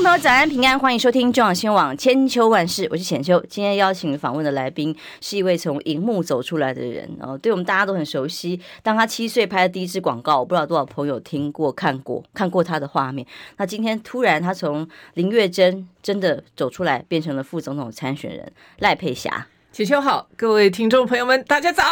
[0.00, 3.38] 众朋友，早安平安，欢迎收听中央新闻网千秋万事，我是浅秋。
[3.50, 8.58] 今天邀请访问的来宾是一位从荧幕走出来的人哦，对我们大家都很熟悉。
[8.82, 13.26] 当他七岁拍的第一支广告，我不知道多少朋友听过、看过、看过他的画面。
[13.58, 19.48] 那今天突然他从林月珍真的走出来，变成了副总统参选人赖佩霞。
[19.72, 21.84] 浅秋好，各位听众朋友们，大家早！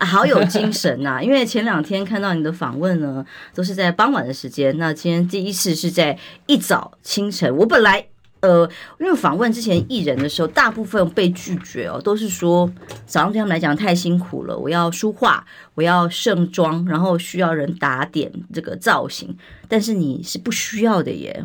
[0.00, 1.20] 好有精神呐、啊！
[1.22, 4.74] 因为前两天看到你的访问呢，都是在傍晚的时间。
[4.78, 7.54] 那今天第一次是在一早清晨。
[7.54, 8.06] 我本来
[8.40, 8.66] 呃，
[8.98, 12.66] 因为访问之前艺人的时候，大部分被拒绝哦，都是说
[13.04, 19.36] 早上对他们来讲太辛苦了，我要梳化，我要盛装，然后需要人打点这个造型。
[19.68, 21.44] 但是你是不需要的耶。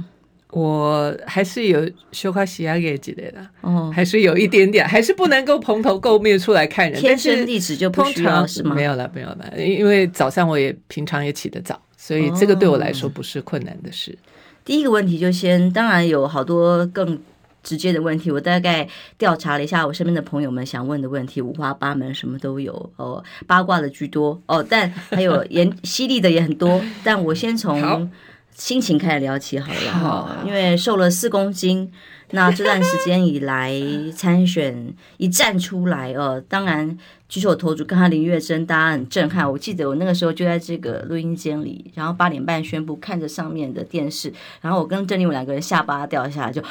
[0.53, 7.01] 我还是有修卡西亚给之类的，哦，还是有一点点，还是不能够蓬头垢面出来看人。
[7.01, 8.75] 天生丽质就不需要是吗？
[8.75, 14.11] 没有了，没有了，因为早上我也平常也起得早，所以这个对我来说不是困难的事。
[14.11, 14.21] 哦。
[14.63, 17.19] 第一个问题就先，当然有好多更
[17.63, 28.07] 直接的问题，我大概调查了一下我身边的朋友们想问的问题，五花八门，什么都有哦，八卦的居多哦，但还有严 犀利的也很多，但我先从。
[28.55, 31.91] 心情开始聊起好了哈，因为瘦了四公斤，
[32.31, 33.73] 那这段时间以来
[34.15, 39.51] 参选一站出来哦，当然举手投足跟他林月珍，大家很震撼。
[39.51, 46.61] 我记得我那个时候就在这个录音间里，然后八点半宣布，看着上面的电视，然后我跟郑丽文两个人下巴掉下来，就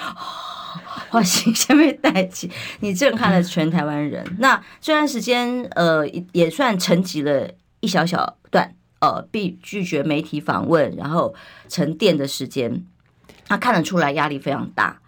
[1.11, 4.25] 哇，心先被带起，你震撼了全台湾人。
[4.39, 8.75] 那这段时间呃也算沉寂了一小小段。
[9.03, 11.35] 呃，必拒绝媒体访问，然后
[11.69, 12.85] 沉淀的时间，
[13.49, 15.01] 他看得出来压力非常大。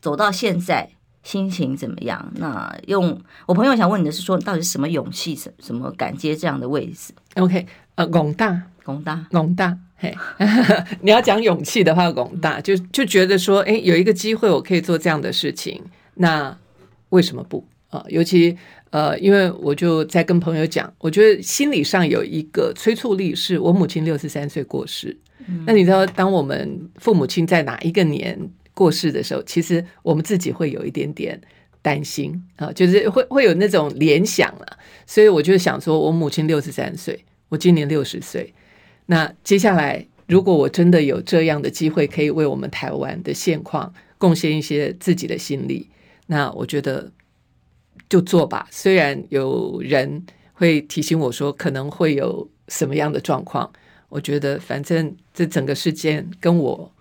[0.00, 0.90] 走到现在，
[1.24, 2.32] 心情怎么样？
[2.36, 10.16] 那用我朋友想问你的是说，到底什么勇气，什什么敢接这样的位置？OK，呃，广大，广大，广大，嘿，
[11.02, 15.82] 你要讲勇气的话，广大就就觉得说，哎，有一个机会我可以做这样的事情，
[16.14, 16.56] 那
[17.08, 17.98] 为什么不啊？
[17.98, 18.56] 呃，尤其。
[18.94, 25.18] 呃，因为我就在跟朋友讲，我觉得心理上有一个催促力，是我母亲六十三岁过世。
[25.48, 25.64] 嗯。
[25.66, 28.38] 那你知道，当我们父母亲在哪一个年
[28.72, 31.40] 过世的时候，其实我们自己会有一点点
[31.82, 34.78] 担心啊，就是会会有那种联想了。
[35.06, 37.18] 所以我就想说，我母亲六十三岁，
[37.48, 38.54] 我今年六十岁，
[39.06, 45.90] 那接下来如果我真的有这样的机会，可以为我们台湾的现况贡献一些自己的心力，
[46.28, 47.10] 那我觉得。
[48.08, 53.68] 就做吧，虽然有人会提醒我说可能会有什么样的状况，
[54.08, 56.92] 我觉得反正这整个事件跟我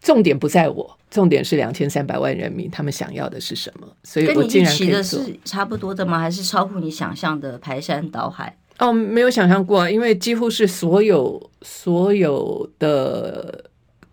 [0.00, 4.86] 重点不在我，重点是两千三百万人民他们想要的是什么，所以我竟然可以做。
[4.86, 6.18] 跟你预期的是差不多的吗？
[6.20, 8.56] 还是超乎你想象的排山倒海？
[8.78, 13.64] 哦，没有想象过，因为几乎是所有所有的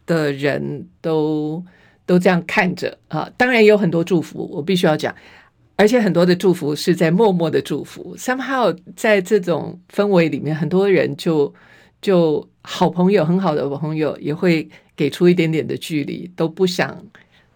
[0.06, 1.64] 的人都
[2.06, 5.14] 都这样看着啊，当然也有很多祝福，我必须要讲。
[5.76, 11.54] 而且很多的祝福是在默默的祝福，somehow 在这种氛围里面，很多人就
[12.02, 17.04] 就好朋友，很好的朋友也会给出一点点的距离，都不想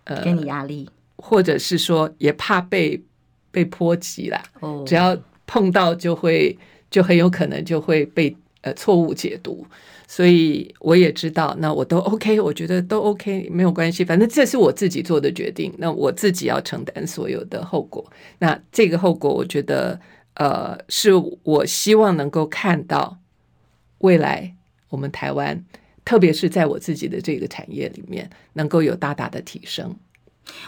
[0.05, 2.99] 呃给你压力，或者是说也怕被
[3.51, 4.41] 被波及啦。
[4.61, 6.57] 哦，只要碰到就会
[6.89, 9.65] 就很有可能就会被呃错误解读。
[10.09, 18.09] 所以我也知道，那我都 OK，我觉得都 OK，没有关系，反正这是我自己做的决定，那我自己要承担所有的后果。
[18.39, 19.99] 那这个后果，我觉得，
[20.35, 21.11] 呃，是
[21.43, 23.19] 我希望能够看到
[23.97, 24.55] 未来
[24.89, 25.61] 我们台湾，
[26.05, 29.93] 特别是在我自己的这个产业里面，能够有大大的提升。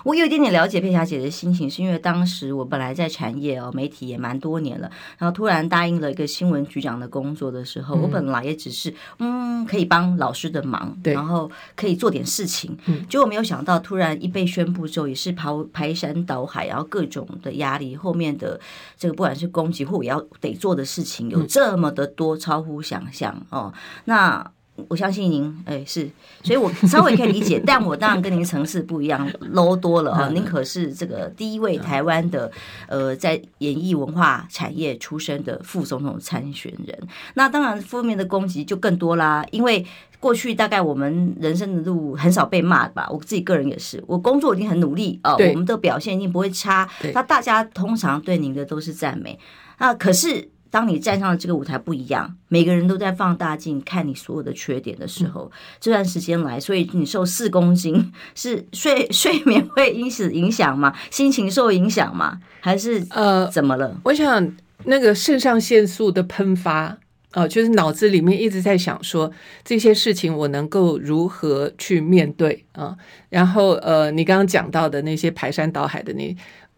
[0.04, 18.60] 我有一点点了解佩霞姐的心情，是因为当时我本来在产业哦，媒体也蛮多年了，然后突然答应了一个新闻局长的工作的时候，嗯、我本来也只是嗯可以帮老师的忙，对，然后可以做点事情，嗯，结果没有想到突然一被宣布之后，也是排排山倒海，然后各种的压力，后面的
[18.98, 23.74] 这个不管是攻击或我要得做的事情有这么的多，超乎想象哦，
[24.06, 24.52] 那。
[24.88, 26.10] 我相信您，哎，是，
[26.44, 30.30] 所以我稍微可以理解， 但我当然跟您层次不一样，low 多了啊！
[30.30, 32.52] 您可是这个第一位台湾的，
[32.88, 36.98] 呃，在演艺文化产业出身的副总统参选人。
[37.34, 39.46] 那当然，负面的攻击就更多啦。
[39.52, 39.86] 因为
[40.20, 46.88] 过去大概我们人生的路很少被骂吧，我自己个人也是，我工作已经很努力啊，我们的表现一定不会差。
[47.14, 49.38] 那大家通常对您的都是赞美。
[49.80, 50.50] 那可是。
[50.71, 60.95] 当你站上了这个舞台不一样，每个人都在放大镜看你所有的缺点的时候，嗯、这段时间来，所以你瘦四公斤是睡睡眠会因此影响吗？
[61.10, 62.39] 心情受影响吗？
[62.62, 64.00] 还是呃怎么了？
[64.04, 66.98] 我想那个肾上腺素的喷发，
[67.31, 69.31] 呃，就是脑子里面一直在想说
[69.63, 72.98] 这些事情我能够如何去面对啊、呃？
[73.30, 76.36] 然后呃，你刚刚讲到的那些排山倒海的那，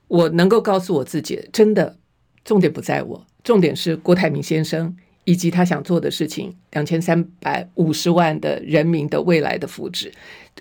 [0.08, 1.98] 我能够告诉我自己，真的
[2.46, 3.26] 重点不在我。
[3.44, 10.12] 重点是郭台铭先生以及他想做的事情，两千三百五十万的人民的未来的福祉。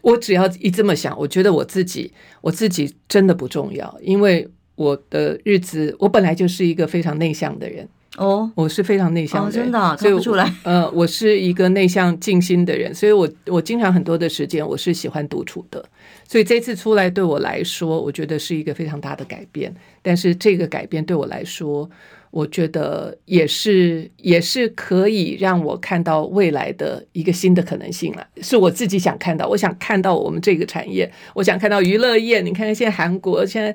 [0.03, 7.89] 我只要一这么想，我觉得我自己，我自己真的不重要，因为我的日子，我本来就是一个非常内向的人。
[8.17, 10.53] 哦，我是非常内向的人，哦，真的看不出来。
[10.65, 15.83] 呃，我是一个内向静心的人，所以我我经常很多的时间我是喜欢独处的。
[16.29, 19.73] 所以这次出来对我来说，我觉得是一个非常大的改变。
[20.03, 21.89] 但是这个改变对我来说，
[22.31, 28.27] 我觉得也是也是可以让我看到未来的一个新的可能性了。
[28.41, 32.41] 是我自己想看到，我想看到我们这个产业，我想看到娱乐业。
[32.41, 33.75] 你看看现在韩国现在。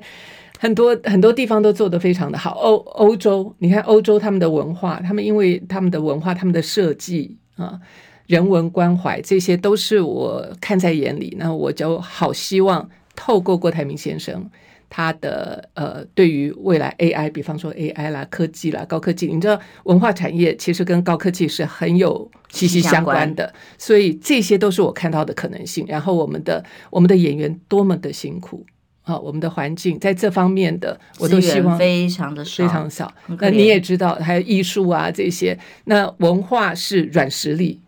[0.58, 7.78] 很多很多地方都做得非常的好，欧欧洲，你看欧洲他们的文化，他们因为他们的文化、他们的设计啊，
[8.26, 11.36] 人文关怀，这些都是我看在眼里。
[11.38, 14.48] 那我就好希望透过郭台铭先生
[14.88, 25.84] 他的呃，对于未来 AI，比方说 AI 啦、科技啦、高科技，你知道文化产业其实跟高科技是很有息息相关的，所以这些都是我看到的可能性。
[25.88, 28.64] 然后我们的我们的演员多么的辛苦。
[29.02, 33.14] 啊，我们的环境在这方面的，我都希望非常的少，非常少。
[33.38, 37.80] 那你也知道，还有艺术啊这些，那文化是软实力，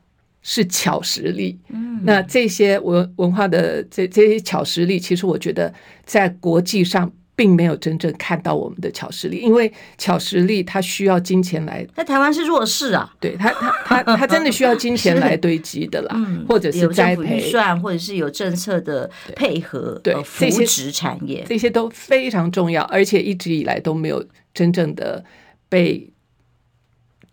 [0.42, 1.58] 是巧实力。
[1.68, 5.72] 嗯，那这些文文化的这这些巧实力，其实我觉得
[6.04, 7.10] 在国际上。
[7.38, 11.86] 并没有真正看到我们的巧实力，因为巧实力它需要金钱来。
[11.94, 13.48] 在台湾是弱势啊，对他，
[13.84, 25.24] 他他他真的需要金钱来堆积的啦， 嗯、或者是栽培预算，或者是有政策的配合，对，扶持产业这，这些都非常重要，而且一直以来都没有真正的
[25.68, 26.12] 被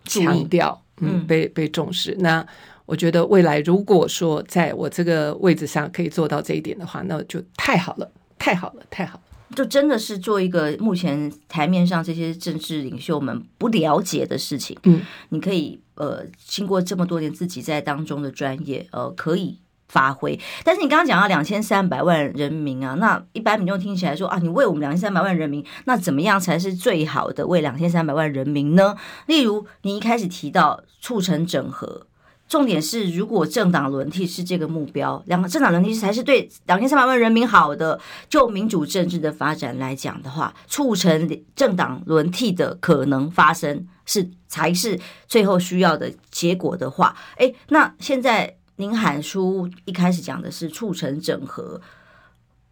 [0.03, 2.15] 强调，嗯，被被重视。
[2.19, 2.45] 那
[2.85, 9.21] 我觉得未来如果说在我这个位置上可以做到这一点的话，那就太好了，太好了，太好了。
[9.55, 28.95] 就真的是做一个目前台面上这些政治领袖们不了解的事情，嗯，你可以呃经过这么多年自己在当中的专业呃可以发挥，但是你刚刚讲到两千三百万人民啊，那一般民众听起来说啊，你为我们两千三百万人民，那怎么样才是最好的为两千三百万人民呢？
[29.27, 32.07] 例如你一开始提到促成整合。
[32.47, 37.99] 重点是，如果政党轮替是这个目标，两个政党轮替才是对两千三百万人民好的。
[38.29, 51.81] 就民主政治的发展来讲的话，促成政党轮替的可能发生是才是最后需要的结果的话，哎，那现在您喊出一开始讲的是促成整合，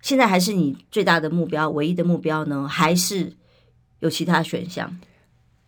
[0.02, 2.68] 现在还是你最大的目标、唯一的目标呢？
[2.68, 3.34] 还是
[4.02, 5.00] 有其他选项？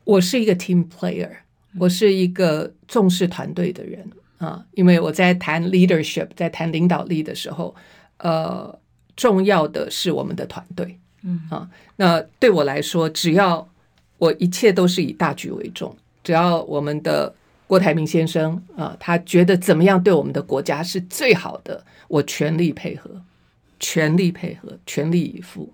[0.03, 1.37] 我是一个 team player。
[1.79, 7.73] 我是一个重视团队的人啊，因为我在谈 leadership，在谈领导力的时候，
[8.17, 8.77] 呃，
[9.15, 13.67] 重要的是我们的团队，嗯啊，那对我来说，只要
[14.17, 17.33] 我一切都是以大局为重，只要我们的
[17.67, 23.09] 郭台铭先生啊，他觉得怎么样对我们的国家是最好的，我全力配合，
[23.79, 25.71] 全力配合，全力以赴。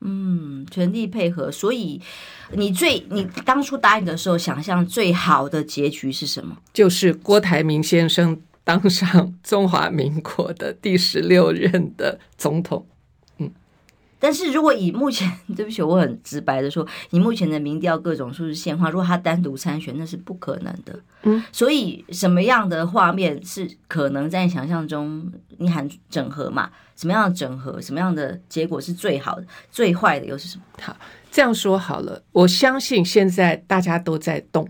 [0.00, 1.50] 嗯，全力配合。
[1.50, 2.00] 所以
[2.52, 6.56] 你最你当初答应的时候，想象最好的结局是什么？
[6.72, 12.86] 就是郭台铭先生当上中华民国的第十六任的总统。
[14.20, 20.98] 但是如果以目前， 对不起，我很直白的说，以目前的民调各种数字现况，如果他单独参选，那是不可能的。
[21.22, 25.30] 嗯，所以什么样的画面是可能在你想象中？
[25.58, 26.70] 你喊整合嘛？
[26.96, 27.80] 什么样的整合？
[27.80, 29.46] 什么样的结果是最好的？
[29.70, 30.64] 最坏的又是什么？
[30.80, 30.96] 好，
[31.30, 34.68] 这样说好了，我相信现在大家都在动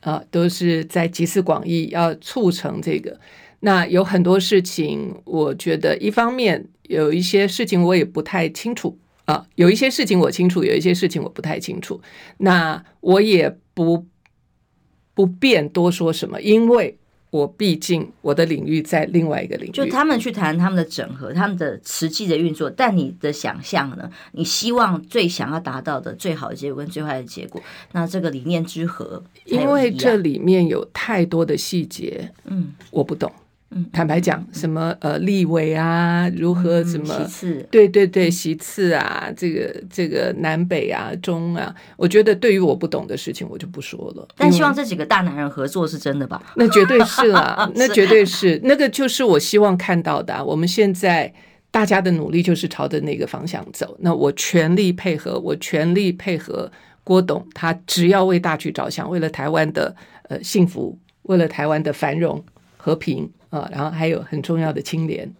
[0.00, 3.18] 啊，都是在集思广益，要促成这个。
[3.60, 6.68] 那有很多事情，我觉得一方面。
[6.92, 12.00] 有一些事情我也不太清楚啊，有一些事情我清楚，有一些事情我不太清楚。
[12.38, 14.06] 那我也不
[15.14, 16.98] 不便多说什么，因为
[17.30, 19.70] 我毕竟我的领域在另外一个领域。
[19.70, 24.10] 就他们去谈他们的整合，他们的实际的运作，但你的想象呢？
[24.32, 33.32] 你希望最想要达到的最好的结果跟最坏的结果，那这个理念之和，因为这里面有太多的细节，嗯，我不懂。
[33.74, 37.26] 嗯，坦白讲，什么呃立委啊，如何什么？
[37.70, 44.28] 对对对，其次啊，这个这个南北啊，中啊，我觉得对于我不懂的事情，我就不说了。
[44.36, 46.52] 但希望这几个大男人合作是真的吧？
[46.56, 50.44] 那绝对是啊， 那绝对是，那个就是我希望看到的啊。
[50.44, 51.32] 我们现在
[51.70, 53.96] 大家的努力就是朝着那个方向走。
[54.00, 56.70] 那我全力配合，我全力配合
[57.02, 59.94] 郭董，他只要为大局着想，为了台湾的
[60.28, 62.44] 呃幸福，为了台湾的繁荣
[62.82, 63.30] 和平。
[63.52, 65.30] 啊，然后还有很重要的清廉，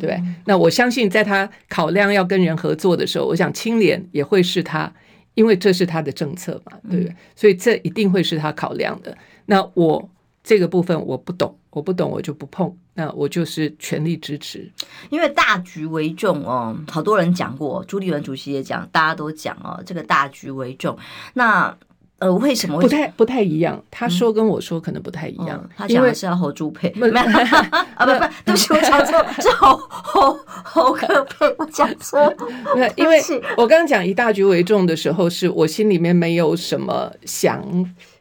[0.00, 4.92] 对，那我相信，在他考量要跟人合作的时候，我想清廉也会是他，
[5.34, 7.14] 因为这是他的政策嘛，对不对？
[7.36, 9.16] 所以这一定会是他考量的。
[9.46, 10.10] 那我
[10.42, 14.68] 这个部分我不懂，我不懂我就不碰，那我就是全力支持。
[15.10, 20.98] 因为大局为重哦，好多人讲过，朱立伦主席也讲，大家都讲哦，这个大局为重。
[21.34, 21.72] 那
[22.20, 23.82] 呃，为什么不太不太一样？
[23.90, 25.58] 他说跟我说可能不太一样。
[25.62, 32.32] 嗯、他讲的是要侯朱配， 没有啊，不不，对不起，我讲错，是侯侯侯柯配，我讲错。
[32.74, 33.18] 没有，因为
[33.56, 37.64] 我刚刚讲以大局为重的时候，是我心里面没有什么想，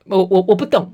[0.06, 0.94] 我我我不懂，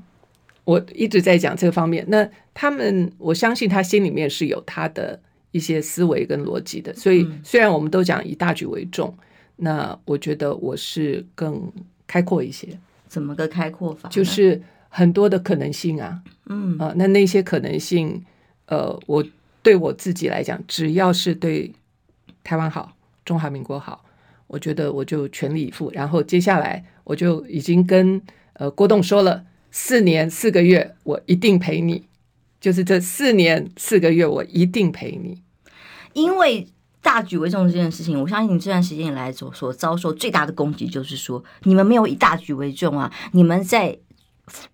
[0.64, 2.04] 我一直在讲这个方面。
[2.08, 5.20] 那他们，我相信他心里面是有他的
[5.52, 6.92] 一些思维跟逻辑的。
[6.94, 9.16] 所以虽然我们都讲以大局为重，
[9.54, 11.72] 那我觉得我是更
[12.08, 12.66] 开阔一些。
[13.08, 14.08] 怎么个开阔法？
[14.08, 18.24] 就是很多的可能性啊，嗯啊，那那些可能性，
[18.66, 19.24] 呃，我
[19.62, 21.72] 对我自己来讲，只要是对
[22.44, 24.04] 台湾好、中华民国好，
[24.46, 25.90] 我觉得我就全力以赴。
[25.92, 28.20] 然后接下来，我就已经跟
[28.54, 32.06] 呃郭栋说了，四年四个月，我一定陪你，
[32.60, 35.42] 就是这四年四个月，我一定陪你，
[36.12, 36.68] 因为。
[37.06, 43.12] 大局为重这件事情，我相信你这段时间以来所所遭受最大的攻击，就是说你们没有以大局为重啊！
[43.30, 43.96] 你们在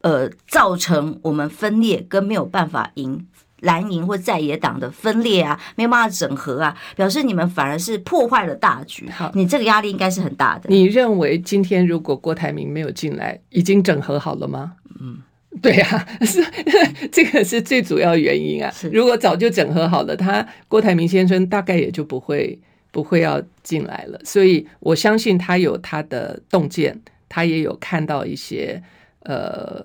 [0.01, 3.27] 呃造成我们分裂跟没有办法赢
[3.61, 9.11] 蓝营或在野党的分裂啊，没有办法整合啊，表示你们反而是破坏了大局。
[9.11, 10.71] 好，你这个压力应该是很大的。
[10.71, 14.73] 你认为今天如果郭台铭没有进来，已经整合好了吗？
[14.99, 15.19] 嗯。
[15.61, 16.42] 对呀、啊，是
[17.12, 18.73] 这个是最主要原因啊。
[18.90, 22.59] 如果早就整合好了，他郭台铭先生大概也就不会
[22.90, 24.18] 不会要进来了。
[24.25, 28.82] 所以我相信他有他的洞见，他也有看到一些
[29.25, 29.85] 呃，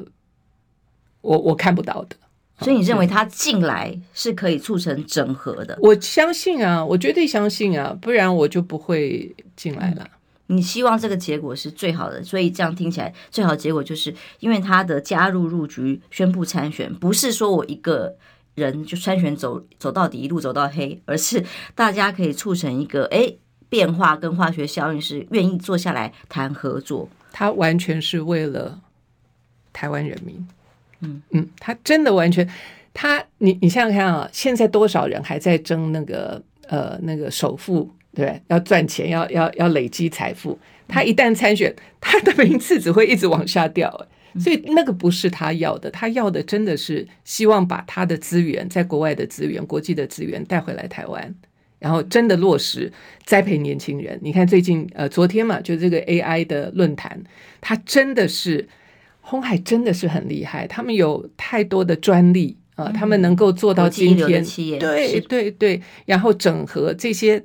[1.21, 2.15] 我我看不到的。
[2.59, 5.77] 所以你认为他进来是可以促成整合的？
[5.81, 9.97] 我相信啊，我绝对相信啊，不然我就不会进来了。
[10.03, 10.09] 嗯
[10.47, 18.15] 你希望这个结果是最好的，所以这样听起来最好的结果就是因为他的加入入局、宣布参选，不是说我一个
[18.55, 21.43] 人就参选走走到底，一路走到黑，而是
[21.75, 23.33] 大家可以促成一个哎
[23.69, 27.09] 变化跟化学效应，是愿意坐下来谈合作。
[27.33, 28.79] 他完全是为了
[29.73, 30.47] 台湾人民，
[31.01, 32.49] 嗯嗯，他真的完全
[32.93, 37.91] 他你你想想看啊，现在多少人还在争那个呃那个首富？
[38.15, 40.57] 对，要赚钱，要要要累积财富。
[40.87, 44.07] 他一旦参选，他的名次只会一直往下掉。
[44.39, 51.33] 所以那个不是他要的，他要的真的是希望把他的资源，在国外的资源、国际的资源带回来台湾，
[51.79, 52.91] 然后真的落实
[53.25, 54.19] 栽培年轻人。
[54.21, 57.19] 你看最近呃，昨天嘛，就这个 AI 的论坛，
[57.61, 58.67] 他真的是
[59.21, 64.43] 红海真的是很厉害，他们有太多的专利啊、呃，他们能够做到今天，
[64.79, 67.43] 对对对，然后整合这些。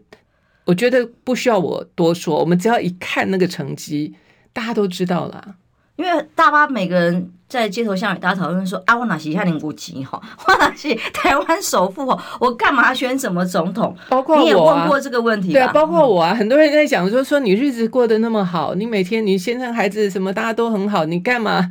[0.64, 4.14] 我觉得不需要我多说，我们只要一看那个成绩，
[4.52, 5.57] 大家都知道了。
[5.97, 10.21] 因为大巴每个人在街头巷尾，大家讨论说：“啊，我哪是下年国籍哈？
[10.47, 12.38] 我哪是台湾首富哈？
[12.40, 15.52] 我干嘛选什么总统？”包括我、啊、你也问过这个问题吧？
[15.52, 21.71] 对啊，包括我啊，很多人在讲说：“说你日子过得那么好，你每天你先生孩子什么大家都很好，你干嘛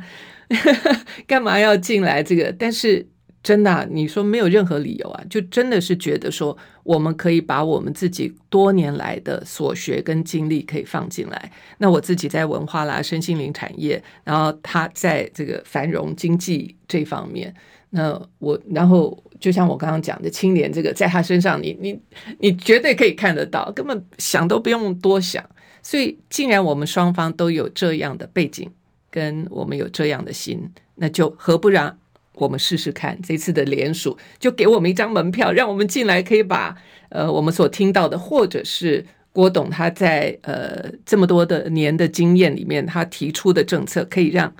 [1.26, 3.06] 干嘛要进来这个？”但是。
[3.42, 11.52] 真的，你说没有任何理由啊，就真的是觉得说，我们可以把我们自己多年来的所学跟经历可以放进来。
[11.78, 17.52] 那我自己在文化啦、身心灵产业，然后他在这个繁荣经济这方面，
[17.90, 22.00] 那我然后就像我刚刚讲的清廉，这个在他身上你，你你
[22.38, 25.44] 你绝对可以看得到，根本想都不用多想。
[25.82, 28.70] 所以，既然我们双方都有这样的背景，
[29.10, 31.98] 跟我们有这样的心，那就何不让？
[32.34, 36.76] 我们试试看，这次的联署就给我们一张门票，让我们进来，可以把
[37.10, 44.52] 呃我们所听到的，或者是郭董他在呃这么多的年的经验里面，他提出的政策，可以让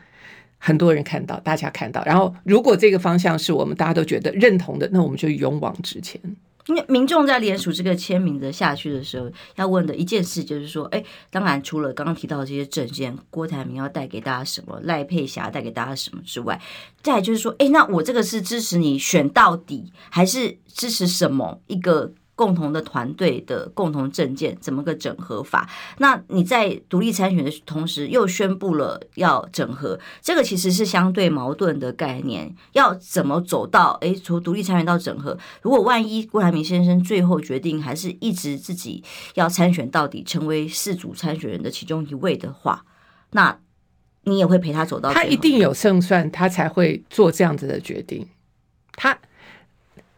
[0.58, 2.02] 很多人看到，大家看到。
[2.04, 6.20] 然后，如果这个方向是我们大家都觉得认同的，那我们就勇往直前。
[6.66, 16.60] 因为民众在联署这个签名的下去的时候，要问的一件事就是说，哎，当然除了刚刚提到这些证件，郭台铭要带给大家什么，赖佩霞带给大家什么之外，
[17.02, 22.12] 再就是说，哎，那我这个是支持你选到底，还是支持什么一个？
[22.34, 25.68] 共同的团队的共同政见怎么个整合法？
[25.98, 32.54] 那你在独立参选的同时又宣布了要整合，这个其实是相对矛盾的概念。
[32.72, 35.38] 要怎么走到诶，从独立参选到整合？
[35.60, 42.84] 如果万一郭台铭先生最后决定还是一直自己要参选到底，成为四组参选人的其中一位的话，
[43.32, 43.58] 那
[44.24, 45.12] 你也会陪他走到？
[45.12, 48.26] 他一定有胜算，他才会做这样子的决定。
[48.92, 49.18] 他。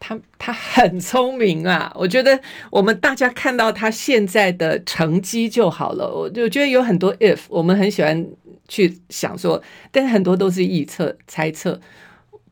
[0.06, 1.90] 他他很聪明啊！
[1.94, 2.38] 我觉得
[2.70, 6.06] 我们大家看到他现在的成绩就好了。
[6.14, 8.26] 我就觉得有很多 if，我们很喜欢
[8.68, 11.80] 去想说，但是很多都是预测、猜测。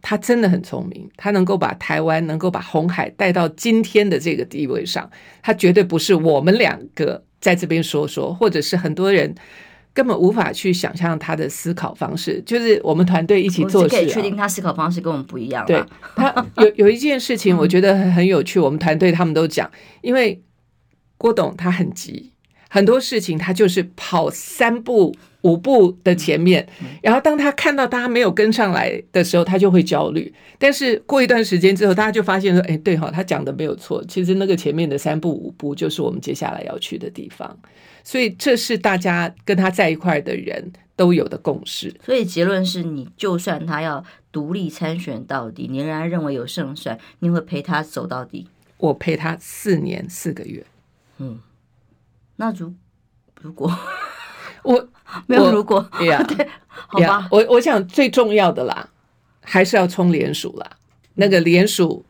[0.00, 5.10] 他真的很聪明，他能够把台湾、能够把红海带到今天的这个地位上，
[5.42, 9.34] 他绝对不是我们两个在这边说说，或者是很多人。
[9.94, 15.64] 根本无法去想象他的思考方式，就是我们团队一起做事，啊，可以确定他思考方式跟我们不一样。
[15.66, 15.82] 对，
[16.14, 18.58] 他 有有一件事情，我觉得很很有趣。
[18.58, 19.70] 我们团队他们都讲，
[20.00, 20.42] 因为
[21.18, 22.32] 郭董他很急，
[22.74, 26.66] 很多事情他就是跑三步五步的前面，
[27.02, 30.32] 然后当他看到大家没有跟上来的时候，他就会焦虑。
[30.58, 37.58] 但是过一段时间之后，大家就发现说：“哎，对哈，他讲的没有错，其实那个前面的三步五步就是我们接下来要去的地方。”
[38.02, 41.94] 所以这是大家跟他在一块的人都有的共识。
[42.02, 44.02] 所以结论是你就算他要
[44.32, 48.46] 独立参选到底，你仍然认为有胜算，你会陪他走到底。
[48.78, 50.64] 我陪他四年四个月。
[51.18, 51.38] 嗯，
[52.36, 52.72] 那如
[53.40, 53.70] 如果
[54.64, 54.88] 我
[55.26, 57.28] 没有如果，对 呀，对，好吧。
[57.30, 58.88] 我我想最重要的啦，
[59.42, 60.78] 还是要冲连署啦。
[61.14, 62.04] 那个连署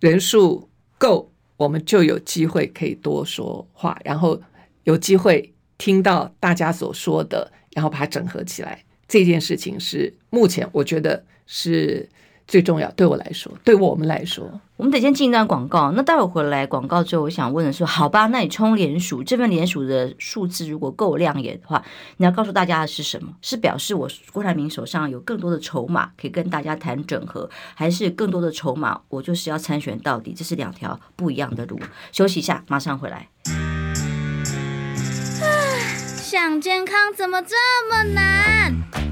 [0.00, 0.68] 人数
[0.98, 4.40] 够，我们就有机会可以多说话，然后。
[4.84, 12.08] 有机会听到大家所说的，然后把它整合起来，这件事情是目前我觉得是
[12.52, 12.90] 最重要。
[12.90, 15.90] 对我来说，对我们来说，我们得先进一段广告。
[15.92, 21.82] 那待会回来广告之后，我想问的是：好吧，那你冲连署，这份连署的数字如果够亮眼的话，
[22.18, 23.32] 你要告诉大家的是什么？
[23.40, 30.34] 是表示我郭台铭手上有更多的筹码可以跟大家谈整合，还是更多的筹码我就是要参选到底？
[30.34, 31.80] 这是两条不一样的路。
[32.12, 33.28] 休息一下，马上回来。
[36.18, 37.56] 想健康怎么这
[37.88, 39.11] 么难？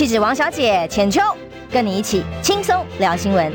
[0.00, 1.20] 气质王小姐浅秋，
[1.70, 3.52] 跟你一起轻松聊新闻。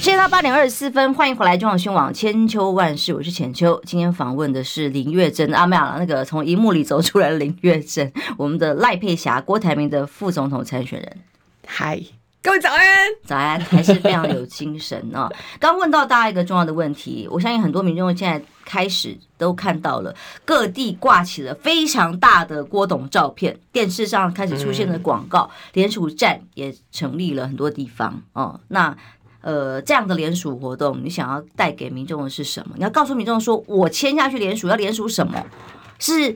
[0.00, 3.78] 现在到八点二十四分，欢迎回来中广新闻网千秋万世，我是浅秋。
[3.84, 11.18] 今天访问的是林月珍啊，没有了，那个从荧幕里走出来的林月珍，我们的赖佩霞，郭台铭的副总统参选人。
[11.66, 12.00] 嗨。
[12.42, 12.86] 各位早安，
[13.26, 15.30] 早安，还是非常有精神啊！
[15.60, 28.58] 刚问到大家一个重要的问题，我相信很多民众现在开始都看到了，各地挂起了非常大的郭董照片，电视上开始出现了广告，联署站也成立了很多地方哦。
[28.68, 28.96] 那
[29.42, 32.74] 呃，这样的联署活动，你想要带给民众的是什么？
[32.78, 35.44] 你要告诉民众说，我签下去联署要联署什么？
[35.98, 36.34] 是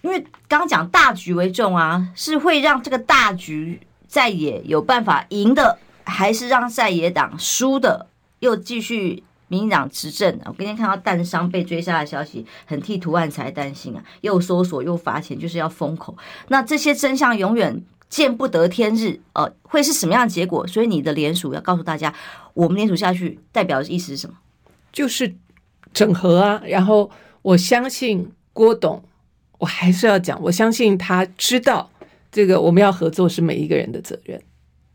[0.00, 3.78] 因为刚刚讲大局为重啊，是会让这个大局。
[4.14, 8.06] 在野有办法赢的，还是让在野党输的，
[8.38, 10.38] 又继续民进党执政？
[10.44, 14.04] 我今天看到蛋商被追杀的消息，很替涂万才担心啊！
[14.20, 16.16] 又搜索又罚钱，就是要封口。
[16.46, 20.64] 那这些真相永远见不得天日，呃，会是什么样的结果？
[20.64, 22.14] 所以你的联署要告诉大家，
[22.52, 24.36] 我们联署下去代表的意思是什么？
[24.92, 25.34] 就是
[25.92, 26.62] 整合啊！
[26.64, 27.10] 然后
[27.42, 29.02] 我相信郭董，
[29.58, 31.90] 我还是要讲，我相信他知道。
[32.34, 34.42] 这个我们要合作是每一个人的责任，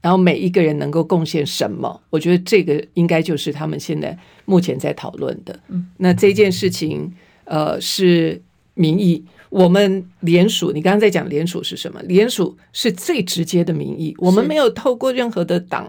[0.02, 5.58] 然后每一个人能够贡献什么，我觉得这个应该就是他们现在目前在讨论的。
[5.69, 7.10] 嗯，那这件事情，
[7.45, 8.41] 呃，是
[8.73, 9.23] 民意。
[9.49, 12.02] 我们联署，你刚刚在讲联署是什么？
[12.02, 15.88] 联署是最直接的民意，我们没有透过任何的党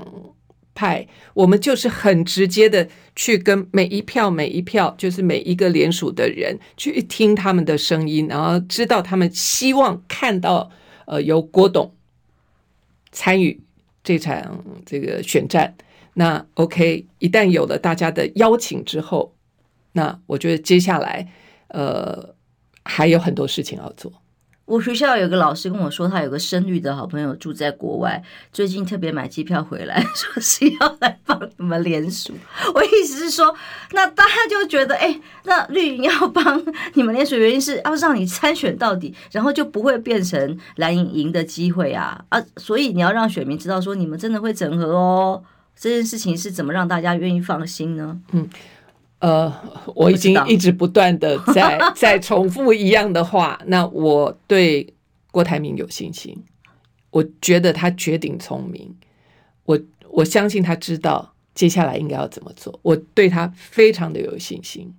[0.73, 10.71] 派，我们就是很直接的去跟每一票每一票，就是每一个联署的人去听他们的声音，然后知道他们希望看到。
[11.11, 11.93] 呃，由郭董
[13.11, 13.61] 参与
[14.05, 15.75] 这场这个选战。
[16.15, 19.35] 那 OK，一旦有了大家的邀请之后，
[19.91, 21.29] 那我觉得接下来
[21.67, 22.33] 呃
[22.85, 24.20] 还有很多事情要做。
[24.71, 32.33] 我学校有个老师跟我说，他有个深绿的好朋友住在国外，最近特别买机票回来， 说是要来帮你们联署。
[32.73, 33.53] 我意思是说，
[33.91, 42.41] 那大家就觉得，哎，那绿营要帮你们联署，原因是要让你参选到底，然后就不会变成蓝营赢的机会啊啊！
[42.57, 45.43] 所以你要让选民知道，说你们真的会整合哦。
[45.77, 48.21] 这件事情是怎么让大家愿意放心呢？
[48.31, 48.49] 嗯。
[49.21, 49.53] 呃，
[49.95, 53.61] 我已经一直不断的在 在重复一样的话。
[53.67, 54.95] 那我对
[55.31, 56.37] 郭台铭有信心，
[57.11, 58.97] 我觉得他绝顶聪明，
[59.65, 59.79] 我
[60.11, 64.93] 我相信他知道接下来应该要怎么做，我对他非常的有信心。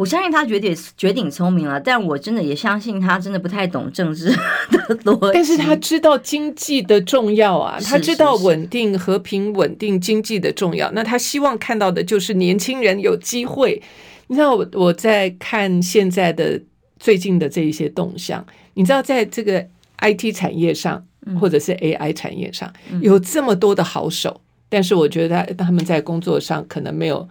[0.00, 5.30] 我相信他绝顶绝顶聪明了，但我真的也相信他真的不太懂政治的逻辑。
[5.34, 10.90] 但是他知道经济的重要啊，他知道稳定、和平、稳定经济的重要。
[10.92, 13.82] 那他希望看到的就是年轻人有机会。
[14.28, 16.58] 你知道，我我在看现在的
[16.98, 19.62] 最近的这一些动向，你知道，在这个
[19.98, 21.04] IT 产业上，
[21.38, 27.28] 或者是 AI 产业上，有这么多的好手，但是我觉得他他们在工作上可能没有。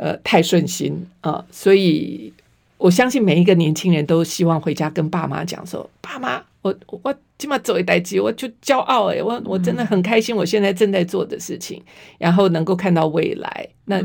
[0.00, 2.32] 呃，太顺心啊，所以
[2.78, 11.82] 我相信每一个年轻人都希望回家跟爸妈讲说：“爸妈，我我起码走一代机，我就骄傲欸，我我真的很开心，我现在正在做的事情，
[12.16, 14.00] 然后能够看到未来。”那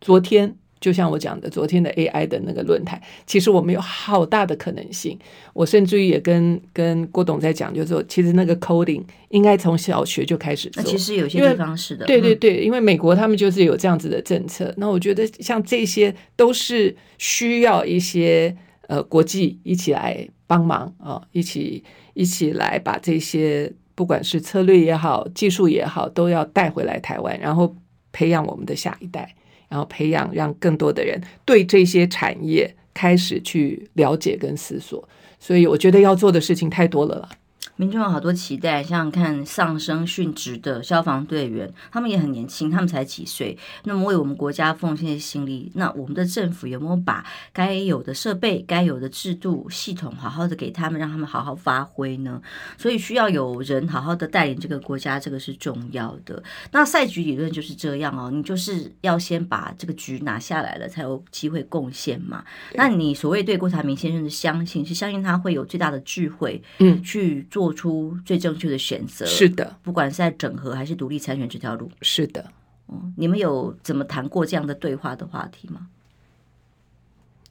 [0.00, 0.56] 昨天。
[0.84, 5.18] 就像我讲的，昨天的 AI 的那个论坛，其实我们有好大的可能性。
[5.54, 10.82] 我甚至于也跟跟郭董在讲，就是说，其实那个 coding 应该从小学就开始做。
[10.82, 14.74] 那其实有些地方是的，对对对，因为美国他们就是有这样子的政策。
[14.76, 18.54] 那我觉得像这些都是需要一些
[18.88, 27.74] 呃国际一起来帮忙啊，一起一起来把这些不管是策略也好，技术也好，都要带回来台湾，然后
[28.12, 29.34] 培养我们的下一代。
[29.74, 35.02] 然后培养，让更多的人对这些产业开始去了解跟思索，
[35.40, 37.28] 所以我觉得要做的事情太多了。
[37.76, 52.40] 民众有好多期待，像看丧生殉职的消防队员，他们也很年轻，他们才几岁，那么为我们国家奉献心力，那我们的政府有没有把该有的设备、该有的制度系统好好的给他们，让他们好好发挥呢？
[52.78, 56.40] 所以需要有人好好的带领这个国家，这个是重要的。
[56.70, 62.44] 那赛局理论就是这样哦，你就是要先把这个局拿下来了，才有机会贡献嘛。
[62.74, 67.63] 那你所谓对郭台铭先生的相信，是相信他会有最大的智慧，嗯，去做。
[67.64, 72.52] 做出最正确的选择，是的，不管是在整合还是独立参选这条路，是的。
[72.88, 75.88] 嗯，你们有怎么谈过这样的对话的话题吗？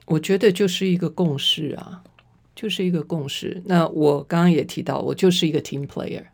[0.06, 2.04] 我觉得就是一个共识啊，
[2.56, 3.60] 就是一个共识。
[3.65, 6.26] 那我刚刚也提到，我就是一个 team player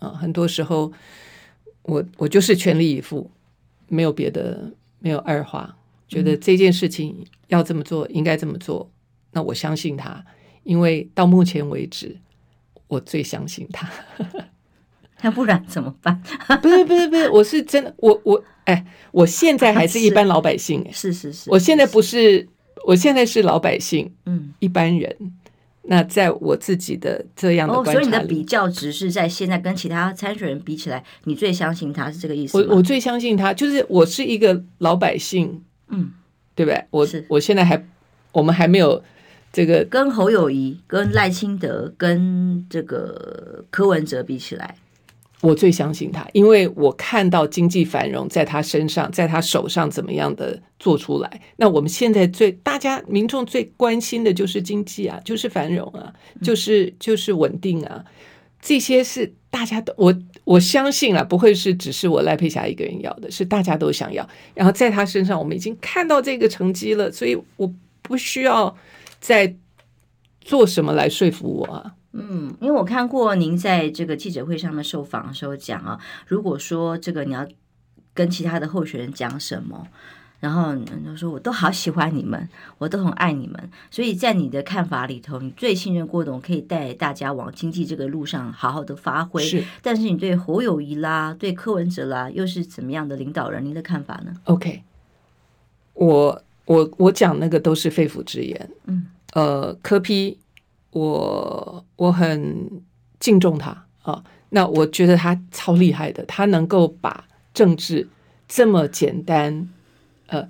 [0.00, 0.92] 啊，很多时候
[1.82, 3.30] 我我就是全力以赴，
[3.86, 5.76] 没有别的，没有二话，
[6.08, 8.90] 觉得这件事情要这么做，应该这么做。
[9.30, 10.24] 那我相信他，
[10.64, 12.16] 因为到目前为止。
[12.88, 13.88] 我最相信他，
[15.22, 16.20] 那不然怎么办？
[16.62, 22.46] 不是不是不是，我是真的，我我哎，我现在还是一般老百姓，是是是，我现在不是，
[22.86, 25.16] 我现在是老百姓，嗯，一般人。
[25.86, 32.56] 那在我自己的这样的观察，所以你的比较值是在现在跟其他参选人比起来，你最相信他是这个意思？
[32.56, 36.12] 我我最相信他，就是我是一个老百姓，嗯，
[36.54, 36.84] 对不对？
[36.90, 37.82] 我我现在还
[38.32, 39.02] 我们还没有。
[39.54, 44.74] 这个跟侯友谊、跟赖清德、跟这个柯文哲比起来，
[45.42, 51.40] 我最相信他，因为我看到经济繁荣在他身上，在他手上怎么样的做出来。
[51.54, 56.12] 那我们现在最大家民众最关心的就是经济啊，就是繁荣啊，
[56.42, 58.04] 就是就是稳定啊，
[58.60, 60.12] 这些是大家都我
[60.42, 64.28] 我相信啊，不会是只是我赖佩霞一个人要的，是大家都想要。
[64.52, 68.76] 然后在他身上，我们已经看到这个成绩了，所以我不需要。
[69.24, 69.56] 在
[70.42, 71.94] 做什么来说服我啊？
[72.12, 77.48] 嗯，因为我看过您在这个记者会上面受访的时候讲啊，如果说这个你要
[78.12, 79.88] 跟其他的候选人讲什么，
[80.40, 89.42] 然后人家说我都好喜欢你们，我都很爱你们，所以在你的看法里头，你最信任郭董可以带大家往经济这个路上好好的发挥。
[89.42, 93.64] 是，但是你对侯友谊啦，对柯文哲啦，又是怎么样的领导人？
[93.64, 94.82] 您的看法呢？OK，
[95.94, 98.70] 我我我讲那个都是肺腑之言。
[98.84, 99.06] 嗯。
[99.34, 100.38] 呃，柯 P，
[100.90, 102.82] 我我很
[103.20, 104.24] 敬重他啊。
[104.50, 108.08] 那我觉得他超厉害的，他能够把政治
[108.46, 109.68] 这么简单，
[110.26, 110.48] 呃，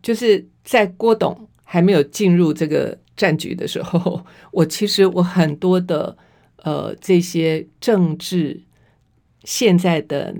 [0.00, 6.16] 就是在郭董还没有进入这个战局的时候， 我其实我很多的
[6.58, 8.62] 呃这些政治
[9.42, 10.32] 现在的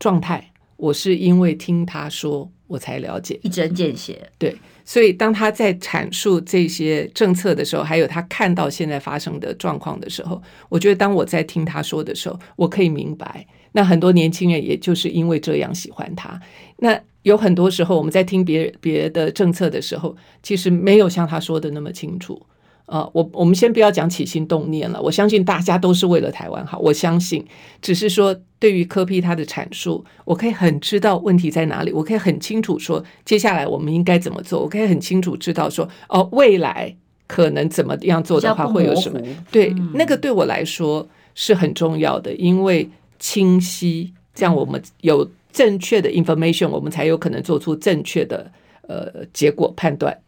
[0.00, 4.32] 状态，我是因为听他说我才了解，一针见血。
[4.38, 4.56] 对，
[4.88, 13.46] 所以当他在阐述这些政策的时候，还有他看到现在发生的状况的时候，我觉得当我在听他说的时候，我可以明白。
[13.72, 16.40] 那很多年轻人也就是因为这样喜欢他。
[16.78, 22.40] 那有很多时候我们在听别别的政策的时候，其实没有像他说的那么清楚。
[22.88, 25.00] 呃，我我们先不要讲起心动念了。
[25.00, 27.44] 我相信大家都是为了台湾好，我相信，
[27.82, 36.96] 只是说对于柯批他的阐述，我可以很知道问题在哪里，我可以很清楚说接下来我们应该怎么做，我可以很清楚知道说哦，未来
[37.26, 39.20] 可能怎么样做的话会有什么。
[39.50, 48.50] 对，那个对我来说是很重要的，因为清晰，这样我们有正确的 information，我们才有可能做出正确的
[48.86, 50.18] 呃结果判断，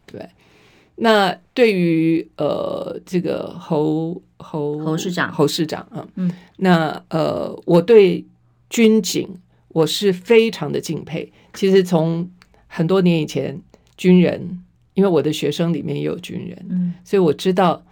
[0.95, 8.23] 那对于呃这个侯侯侯市长侯市长啊，嗯，那呃我对
[8.69, 9.27] 军警
[9.69, 11.31] 我是非常的敬佩。
[11.53, 12.29] 其实从
[12.67, 13.59] 很多年以前，
[13.97, 17.83] 军人因为我的学生里面也有军人，嗯，所以我知道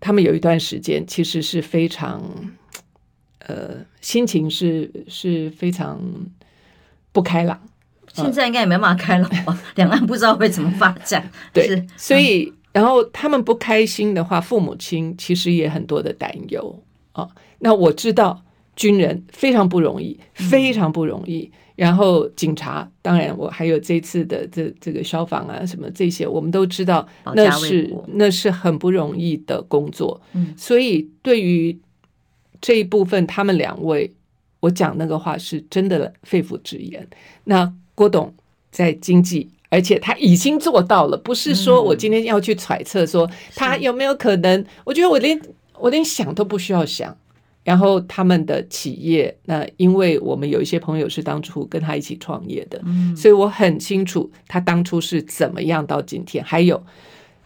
[0.00, 2.22] 他们有一段时间其实是非常
[3.40, 6.00] 呃心情是是非常
[7.10, 7.60] 不开朗。
[8.22, 9.60] 现在应该也没办法开了吧？
[9.74, 11.28] 两岸不知道会怎么发展。
[11.52, 17.28] 对，所以然后他们不开心的话，父母亲其实也很多的担忧啊。
[17.58, 18.42] 那我知道
[18.76, 21.50] 军人非常不容易，非常不容易。
[21.76, 30.20] 然后警察，当然我还有这次的这这个消防啊什么这些，我们都知道那是那是很不容易的工作。
[30.34, 31.76] 嗯，所以对于
[32.60, 34.14] 这一部分，他们两位，
[34.60, 37.08] 我讲那个话是真的肺腑之言。
[37.44, 37.74] 那。
[37.94, 38.32] 郭董
[38.70, 44.64] 在经济，而且他已经做到了，不是说我今天要去揣测说他有没有可能。
[44.84, 45.40] 我觉得我连
[45.78, 47.16] 我连想都不需要想。
[47.62, 52.78] 然后他们的企业，那因为我们有一些朋友是当初跟他一起创业的，
[53.16, 56.44] 所以我很清楚他当初是怎么样到今天。
[56.44, 56.84] 还有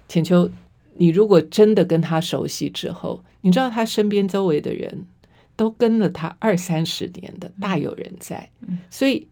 [0.08, 0.50] 浅秋，
[0.96, 5.06] 你如果真的跟他熟悉之后，你知道他身边周围的人
[5.54, 8.50] 都跟了他二三十年的，大有人在，
[8.90, 9.28] 所以。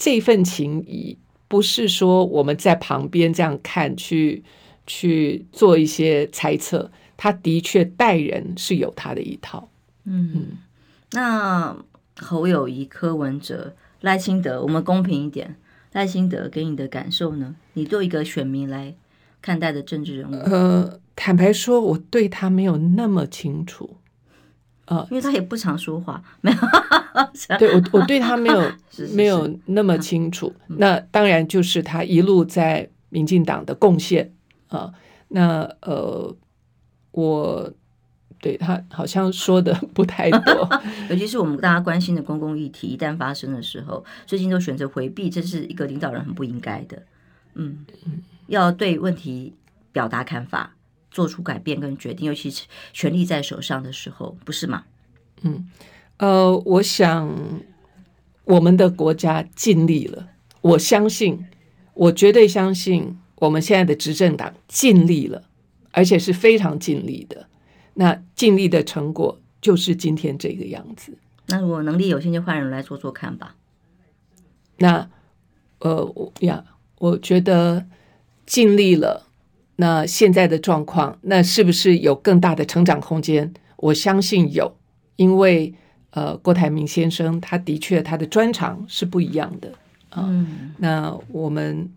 [0.00, 4.42] 这份情谊不是说我们在旁边这样看去
[4.86, 9.68] 去做一些猜测，他的确待人是有他的一套。
[10.04, 10.46] 嗯，嗯，
[11.12, 11.76] 那
[12.16, 15.56] 侯友谊、柯文哲、赖清德，我们公平一点，
[15.92, 17.54] 赖清德给你的感受呢？
[17.74, 18.94] 你对一个选民来
[19.42, 23.98] 看待的政治人物，呃，坦白说，我对他没有那么清楚。
[24.90, 26.58] 呃，因为他也不常说话，没有。
[27.58, 28.72] 对我，我对他没有
[29.14, 30.52] 没有那么清楚。
[30.66, 34.32] 嗯、那当然就是他一路在民进党的贡献
[34.66, 34.92] 啊。
[35.28, 36.34] 那呃，
[37.12, 37.72] 我
[38.40, 40.68] 对他好像说的 不太多，
[41.08, 47.00] 尤其是我们大家关心的公共议题，一旦发生的时候，最近都选择回避，这是一个领导人很不应该的。
[47.54, 47.86] 嗯，
[48.48, 49.54] 要对问题
[49.92, 50.74] 表达看法。
[51.10, 54.84] 做出改变跟决定，尤其是权力在手上的时候，不是吗？
[55.42, 55.68] 嗯，
[56.18, 57.60] 呃，我想
[58.44, 60.28] 我们的国家尽力了，
[60.60, 61.46] 我相信，
[61.94, 65.42] 我绝对相信我们现在的执政党尽力了，
[65.90, 67.46] 而且是非常尽力的。
[67.94, 71.18] 那尽力的成果就是今天这个样子。
[71.46, 73.56] 那如果能力有限，就换人来做做看吧。
[74.78, 75.10] 那
[75.80, 76.64] 呃，我呀，
[76.98, 77.86] 我觉得
[78.46, 79.26] 尽力了。
[79.80, 83.50] 那现在的状况，那是不是有更大的成长空间？
[83.78, 84.76] 我相信有，
[85.16, 85.72] 因为
[86.10, 89.72] 呃，郭台铭先生他的确他的专长是不一样的
[90.10, 90.26] 啊。
[90.28, 91.90] 嗯，那我们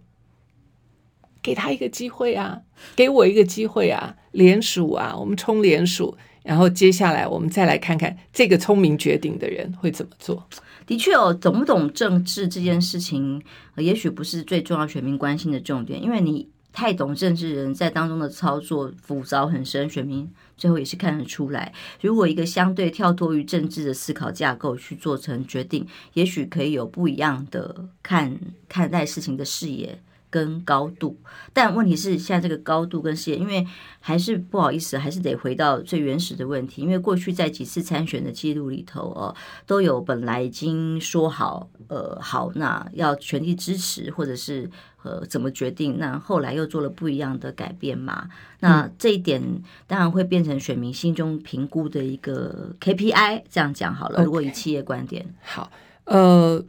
[1.41, 2.61] 给他一个机会啊，
[2.95, 10.47] 给我一个机会啊，联署啊，我们冲联署，然后接下来我们再来看看这个聪明绝顶的人会怎么做。
[10.85, 13.43] 的确哦，懂不懂政治这件事情，
[13.75, 16.47] 也许不是最重要全民关心的重点，因为你。
[16.73, 21.71] 太懂政治人在当中的操作浮躁很深，选民最后也是看得出来。
[22.01, 30.01] 如果一个相对跳脱于政治的思考架构去做成决定，也许可以有不一样的看看待事情的视野
[30.33, 31.15] 跟高度。
[31.53, 33.63] 但问题是，现在这个高度跟视野，因为
[33.99, 36.81] 还是不好意思，还是得回到最原始的问题。
[36.81, 39.35] 因为过去在几次参选的记录里头哦，
[39.67, 44.67] 都有本来已经说好，呃，好，那要全力支持，或者是。
[45.03, 45.97] 呃，怎么决定？
[45.99, 48.29] 那后来又做了不一样的改变嘛？
[48.61, 49.41] 那这一点
[49.85, 53.43] 当然会变成选民心中评估的一个 KPI。
[53.49, 55.69] 这样讲好了，如果以企业观点好，
[56.05, 56.63] 呃，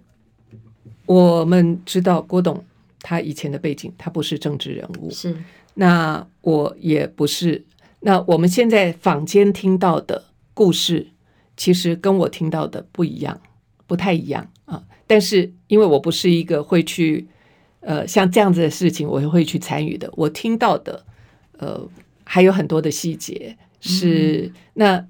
[1.07, 2.65] 我们知道郭董
[3.05, 5.37] 他以前的背景，他不是政治人物，是。
[5.75, 7.63] 那我也不是。
[8.01, 11.09] 那我们现在坊间听到的故事，
[11.57, 13.39] 其实跟我听到的不一样，
[13.87, 14.83] 不太一样啊。
[15.07, 17.27] 但是因为我不是一个会去
[17.81, 20.11] 呃像这样子的事情，我会去参与的。
[20.17, 21.05] 我听到的
[21.59, 21.87] 呃
[22.25, 25.07] 还有很多的细节是、嗯、那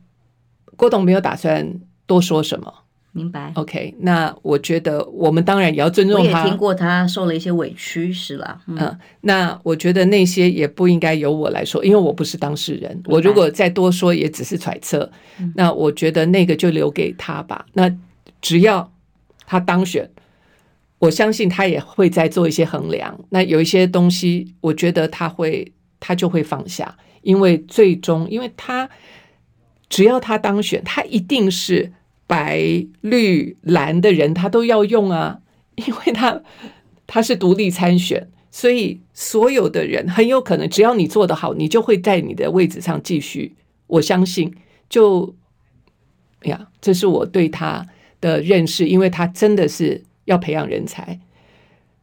[0.76, 2.83] 郭董没有打算多说什么。
[3.16, 3.94] 明白，OK。
[4.00, 6.40] 那我觉得我们当然也要尊重他。
[6.40, 8.60] 我也听过他受了一些委屈，是吧？
[8.66, 13.00] 嗯，嗯，那我觉得那些也不应该由我来说，因为我不是当事人。
[13.06, 15.08] 我如果再多说，也只是揣测。
[15.38, 15.52] 嗯。
[15.54, 17.64] 那我觉得那个就留给他吧。
[17.74, 17.88] 那
[18.42, 18.92] 只要
[19.46, 20.10] 他当选，
[20.98, 23.16] 我相信他也会再做一些衡量。
[23.30, 28.90] 那有一些东西，我觉得他会，他就会放下，因为最终，因为他
[29.88, 31.92] 只要他当选，他一定是。
[32.26, 35.40] 白绿蓝的人他都要用啊，
[35.76, 36.42] 因为他
[37.06, 43.54] 他是独立参选，所以所有的人很有可能，只要你做得好，你就会在你的位置上继续。
[43.86, 44.54] 我相信，
[44.88, 45.34] 就
[46.44, 47.86] 呀，这是我对他
[48.20, 51.20] 的认识，因为他真的是要培养人才。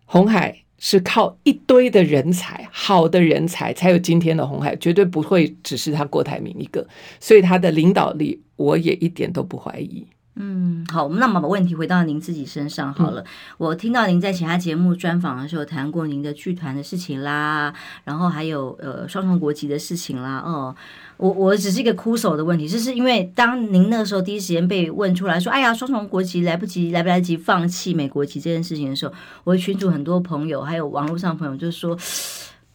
[0.05, 6.85] 红海是靠一堆的人才，好的人才才有今天的红海，绝对不会只是他郭台铭一个，
[7.21, 8.41] 所以他的领导力。
[8.57, 10.05] 我也一点都不怀疑。
[10.35, 13.21] 嗯，好，那么把问题回到您自己身上好了。
[13.21, 13.25] 嗯、
[13.57, 20.37] 我听到您在其他节目专访的时候谈过您的剧团的事情啦，然后还有呃双重国籍的事情啦。
[20.45, 20.75] 哦，
[21.21, 31.95] 我我只是一个哭手的问题，就是因为当您那个时候第一时间被问出来说，哎呀，双重国籍来不及，来不来得及放弃美国籍这件事情的时候，我的群主很多朋友还有网络上朋友就说，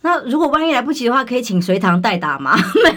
[0.03, 2.57] 那如果万一来不及的话，可以请随堂代打吗？
[2.85, 2.91] 没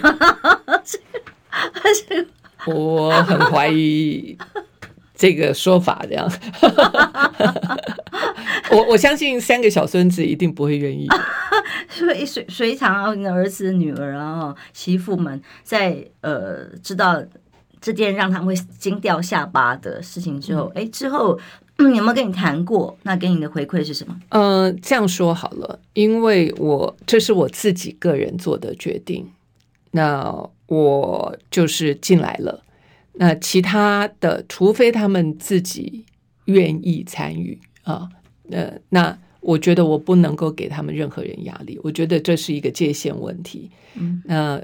[2.68, 4.38] 有，我很怀疑
[5.16, 6.30] 这个说法，这样，
[8.70, 11.08] 我我相信三个小孙子一定不会愿意。
[11.90, 17.22] 所以随随常你的儿子、女儿啊、媳妇们在呃知道
[17.80, 21.38] 这件让他们会惊掉下巴的事情之后，哎、嗯，之后、
[21.78, 22.96] 嗯、有没有跟你谈过？
[23.02, 24.18] 那给你的回馈是什么？
[24.30, 29.28] 嗯、呃，这样说好了，因为我这是我自己个人做的决定。
[29.92, 30.32] 那
[30.66, 32.62] 我就是进来了，
[33.14, 36.04] 那其他的，除非他们自己
[36.44, 38.08] 愿意参与啊，
[38.52, 43.70] 呃，那我觉得我不能够给他们任何人压力，我觉得这是一个界限问题。
[43.94, 44.62] 嗯，那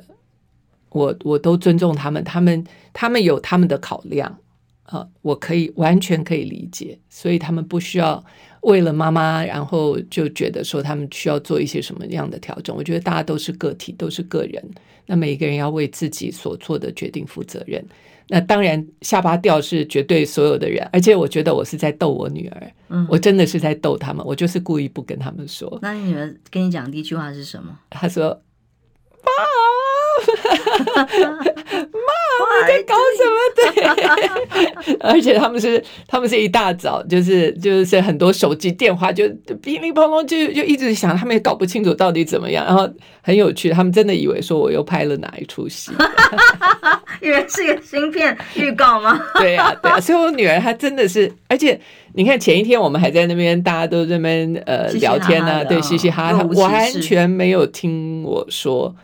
[0.90, 4.38] 我我都尊重他们，他们他们有他们的考量
[4.84, 8.24] 啊，我可以完全可以理解，所以他们不需要。
[8.62, 12.74] 为了妈妈，然后就觉得说他们需要做一些什么样的调整？
[12.74, 14.60] 我觉得大家都是个体，都是个人，
[15.06, 17.86] 那每一个人要为自己所做的决定负责任。
[18.28, 25.78] 那当然，下巴掉是绝对所有的人，而且我觉得我是在逗我女儿，嗯，我真的是在逗他们，我就是故意不跟他们说。
[25.80, 27.78] 那你女儿跟你讲第一句话是什么？
[27.90, 28.42] 她说
[31.92, 32.12] ：“妈。”
[32.58, 33.36] 你在搞什么？
[34.84, 39.28] 对，而且他们是他们是一大早，就是就是很多手机电话就
[39.62, 42.64] 噼里啪啦，就就一直响，他们也搞不清楚到底怎么样。
[42.64, 42.88] 然后
[43.22, 45.92] 很有趣，他们真的以为说我又拍了哪一出戏，
[47.20, 49.20] 以为是个新片预告吗？
[49.34, 50.00] 对、啊，对啊。
[50.00, 51.78] 所以我女儿她真的是，而且
[52.14, 58.94] 你看前一天我们还在那边，大家都在那边呃聊天呢、啊，对，嘻嘻哈哈，她完全没有听我说。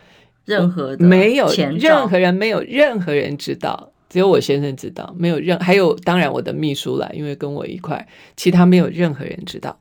[0.45, 1.47] 任何的没有
[1.79, 5.15] 任何人没有任何人知道，只有我先生知道。
[5.17, 9.79] 没有任还有当然我的秘书啦，因为跟我一块，其他没有任何人知道。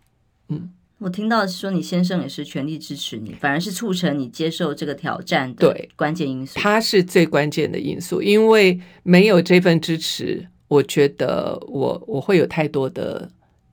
[0.49, 0.69] 嗯，
[0.99, 6.59] 我听到说你先生也是全力支持你，反而是促成你接受这个挑战的对关键因素。
[6.59, 13.29] 他是最关键的因素，因为没有这份支持，我觉得我我会有太多的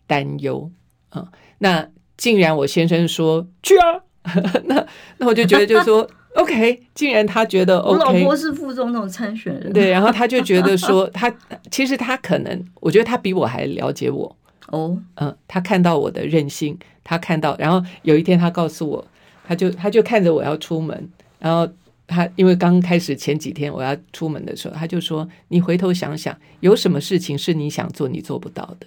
[0.07, 0.71] 担忧
[1.11, 1.29] 啊。
[1.59, 4.03] 那竟然我先生说去啊，
[4.65, 4.87] 那
[5.19, 6.09] 那我就觉得就是说。
[6.35, 11.33] OK，竟然他觉得 OK，我老婆是副总统参选人，对，然后他就觉得说 他
[11.71, 14.37] 其实他可能，我觉得他比我还了解我。
[14.69, 19.05] 哦，嗯，他看到我的任性，他看到，然后有一天他告诉我，
[19.47, 21.67] 他就他就看着我要出门，然后
[22.07, 28.87] 他因为刚开始前几天我要出门的时候，他就说：“你回头想想，有什么事情是你想做你做不到的？”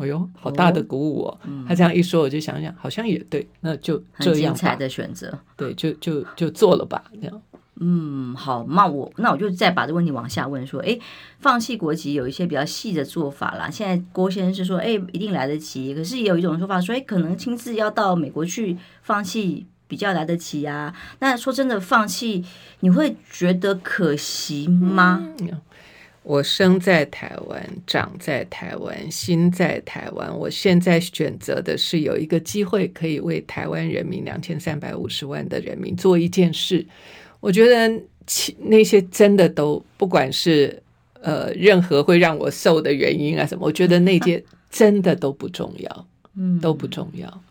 [0.00, 1.38] 哎呦，好大的鼓舞哦！
[1.44, 4.32] 嗯、他这样一说，我就想想，好像也对，那就这样。
[4.32, 7.42] 很精彩的选择，对，就就就做了吧，这样。
[7.80, 10.98] 嗯，好，那我那我就再把这个问题往下问说，哎，
[11.38, 13.70] 放弃国籍有一些比较细的做法啦。
[13.70, 20.92] 现在郭先生是说，哎，一定来得及，可是也有一种说法说，哎，可能亲自要到美国去放弃比较来得及啊。
[21.20, 22.44] 那说真的，放弃
[22.80, 25.24] 你会觉得可惜吗？
[25.40, 25.60] 嗯
[26.22, 30.36] 我生在台湾，长在台湾，心在台湾。
[30.38, 36.84] 我现在选择的是有一个机会，可以为台湾人民两千三百五十万的人民做一件事。
[37.40, 40.82] 我觉得其那些真的都不管是
[41.22, 46.06] 呃任何会让我瘦的原因啊什么，我觉得那些真的都不重要，
[46.36, 47.42] 嗯，都不重要。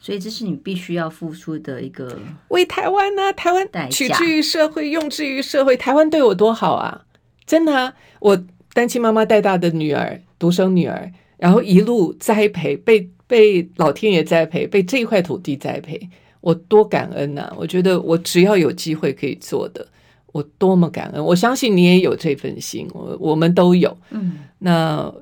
[0.00, 2.18] 所以这是你必须要付出的一个
[2.48, 7.04] 为台湾呢、啊，台湾取之于社会，用之于社会，台湾对我多好啊！
[7.46, 16.00] 真的，我单亲妈妈带大的女儿，独生女儿，然后一路栽培，被被老天爷栽培，被这块土地栽培，
[16.40, 19.86] 我多感恩呐、我觉得我只要有机会可以做的，
[20.32, 21.24] 我多么感恩！
[21.24, 23.96] 我相信你也有这份心，我我们都有。
[24.10, 25.12] 嗯，那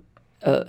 [0.40, 0.66] 呃。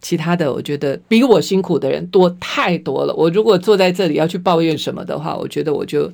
[0.00, 3.12] 其他的，我觉得比我辛苦的人多太多了。
[3.16, 6.08] 我如果坐在这里要去抱怨什么的话，我觉得我就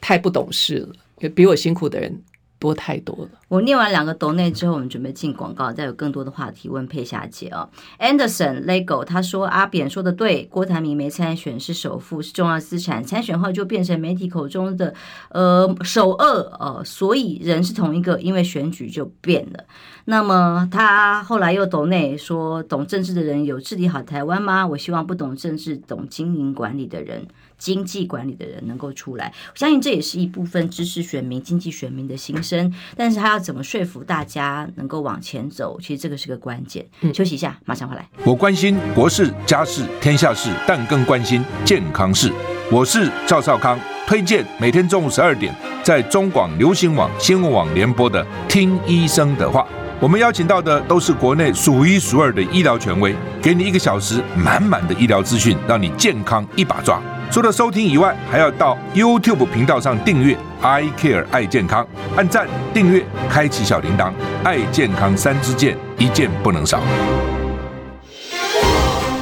[0.00, 1.28] 太不懂事了。
[1.30, 2.16] 比我辛苦的人
[2.64, 3.28] 多太多了。
[3.48, 7.68] 我念完两个抖内之后，我们准备进广告，再有更多的话题问佩霞姐哦。
[8.00, 14.94] Anderson Lego 他说阿扁说的对，郭台铭没参选是首富是重要资产，参选后就变成媒体口中的
[15.28, 19.64] 呃首恶呃，所以人是同一个，因为选举就变了。
[20.06, 24.66] 那么他后来又抖内说，懂政治的人有治理好台湾吗？
[24.66, 27.26] 我希望不懂政治、懂经营管理的人、
[27.58, 29.32] 经济管理的人能够出来。
[29.52, 32.72] 我相信这也是一部分知识选民、经济选民的心声。
[32.96, 35.78] 但是他要怎么说服大家能够往前走？
[35.80, 36.86] 其实这个是个关键。
[37.00, 38.08] 嗯，休息一下，马上回来。
[38.24, 42.32] 我关心国事、家事、天下事，但更关心健康事。
[42.72, 49.60] 我是赵少康，推荐每天中午十二点在中广流行网、新闻网联播的《听医生的话》。
[50.00, 57.00] 我们邀请到的都是国内数一数二的医疗权威，给你一个小时满满的医疗资讯，让你健康一把抓。
[57.30, 64.12] 除了收听以外，还要到 YouTube 频道上订阅 “I Care 爱健康”，按赞、订阅、开启小铃铛，
[64.44, 66.80] 爱健康三支箭，一件不能少。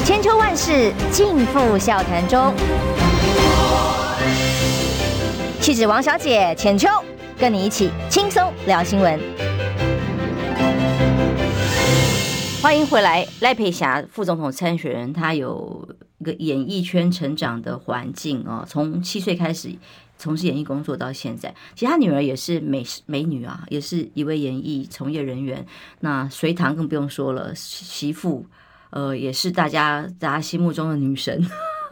[0.04, 2.52] 千秋万世尽付笑谈中，
[5.58, 6.88] 气质王小姐浅秋，
[7.38, 9.18] 跟你一起轻松聊新闻。
[12.60, 15.88] 欢迎回来，赖佩霞副总统参选人，他有
[16.22, 19.70] 个演艺圈成长的环境哦，从七岁开始
[20.16, 25.66] 从事演艺工作到现在，其他女儿也是美美女啊，也是一位演艺从业人员。
[26.00, 28.46] 那隋唐更不用说了，媳妇
[28.90, 31.44] 呃也是大家大家心目中的女神。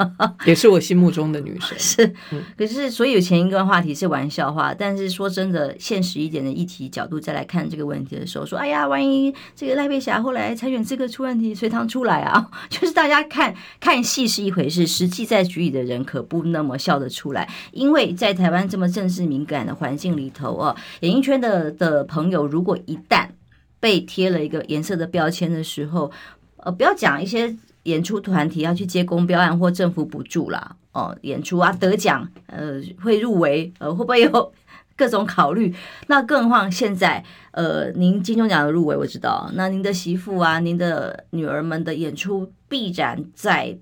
[0.47, 2.15] 也是我心目中的女神，是。
[2.57, 23.29] 可是，所以有前一个话题是玩笑话，但是说真的，现实一点的议题角度再来看这个问题的时候，说，哎呀，万一这个赖佩霞后来参选资格出问题，隋棠出来啊， 就是大家看看戏是一回事，实际在局里的人可不那么笑得出来，因为在台湾这么政治敏感的环境里头啊，演艺圈的的朋友，如果一旦
[23.79, 26.11] 被贴了一个颜色的标签的时候，
[26.57, 27.55] 呃，不要讲一些。
[27.85, 34.53] 演出团体要去接公标案或政府补助啦，哦，演出啊得奖，呃，会入围，呃，会不会有
[34.97, 35.75] 各种考虑？
[36.09, 43.79] 那更何况现在，呃，您金钟奖的入围我知道，那您的媳妇啊，您的女儿们的演出必然在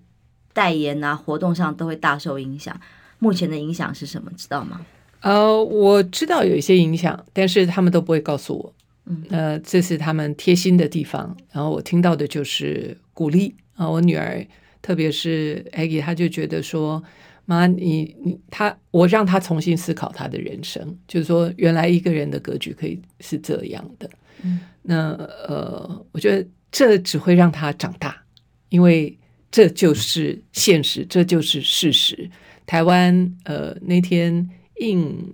[0.53, 2.79] 代言啊活动上都会大受影响。
[3.19, 4.31] 目前的影响是什么？
[4.37, 4.81] 知道吗？
[5.23, 8.73] 呃，我知道有一些影响，但是他们都不会告诉我。
[9.07, 11.37] 嗯，呃，这是他们贴心的地方。
[11.51, 13.57] 然后我听到的就是鼓励。
[13.79, 14.45] 啊，我女儿，
[14.83, 17.01] 特别是 Aggie，她就觉得说，
[17.45, 24.11] 妈，你你她，我让她重新思考她的人生，就是说，原来一个人的格局可以是这样的。
[24.43, 25.13] 嗯，那
[25.47, 28.21] 呃，我觉得这只会让她长大，
[28.69, 29.17] 因为
[29.51, 32.29] 这就是现实，这就是事实。
[32.67, 34.51] 台湾呃，那天
[34.81, 35.33] 应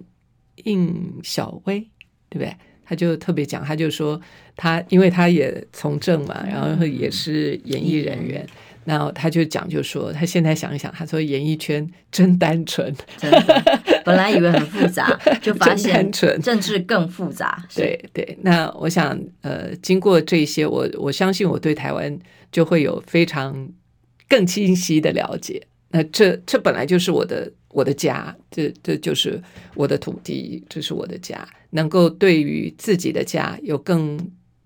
[0.65, 1.81] 应小薇，
[2.29, 2.55] 对不对？
[2.85, 4.21] 他就特别讲，他就说
[4.57, 8.47] 他，因为他也从政嘛，然后也是演艺人员，
[8.85, 17.65] 然后他就讲，就说他现在想一想，他说演艺圈真单纯，真的，本来以为很复杂， 就发现政治更复杂。
[17.75, 22.19] 对对，那我想，呃，经过这些，我我相信我对台湾
[22.53, 23.69] 就会有非常
[24.29, 25.67] 更清晰的了解。
[25.91, 27.53] 那这这本来就是我的。
[27.75, 29.43] 我的家，这这就是
[29.75, 31.47] 我的土地，这是我的家。
[31.71, 34.17] 能够对于自己的家有更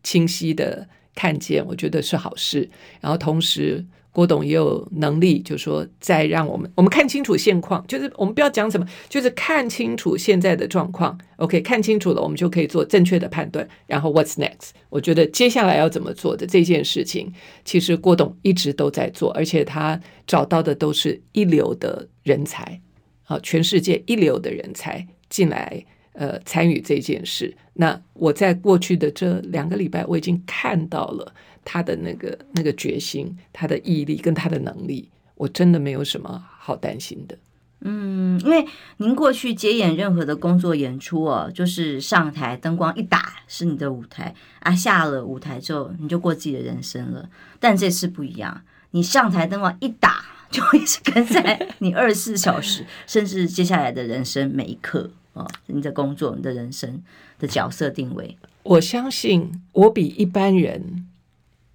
[0.02, 2.68] 清晰的看见，我觉得是好事。
[3.00, 3.82] 然后同时，
[4.12, 11.18] 郭董也有能力，就说再让我们我们看清楚现况，就是我们不要讲什么，就是看清楚现在的状况。
[11.36, 13.66] OK，看清楚了，我们就可以做正确的判断。
[13.86, 14.70] 然后 What's next？
[14.90, 17.32] 我觉得接下来要怎么做的这件事情，
[17.64, 22.80] 其实郭董一直都在做，而且他找到的都是一流的人才，
[23.28, 25.84] 好，全世界一流的人才进来。
[26.14, 31.32] 呃，参与这件事，那我在过去的这两个礼拜，我已经看到了
[31.64, 37.38] 他的那个那个决心、他的毅力跟他的能力，我真的没有什么好担心的。
[37.82, 38.66] 嗯，因为
[38.96, 47.30] 您过去接演任何的工作演出哦，就是上台灯光一打是你的舞台啊，下了舞台之后你就过自己的人生了。
[47.60, 57.02] 但这次不一样，你上台灯光一打，就一直跟在你二十四小时， 甚至接下来的人生每一刻哦，你的工作、你的人生
[57.38, 58.36] 的角色定位。
[58.62, 61.06] 我相信我比一般人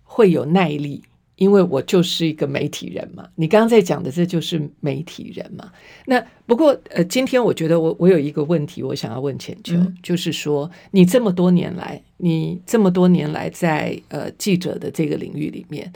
[0.03, 1.03] 会有耐力。
[1.36, 5.69] 因为我就是一个媒体人嘛，你刚刚在讲的这就是媒体人嘛。
[6.05, 15.91] 那不过呃，今天我觉得我我有一个问题，我想要问浅秋，嗯、就是说你这么多年来，你这么多年来在呃记者的这个领域里面。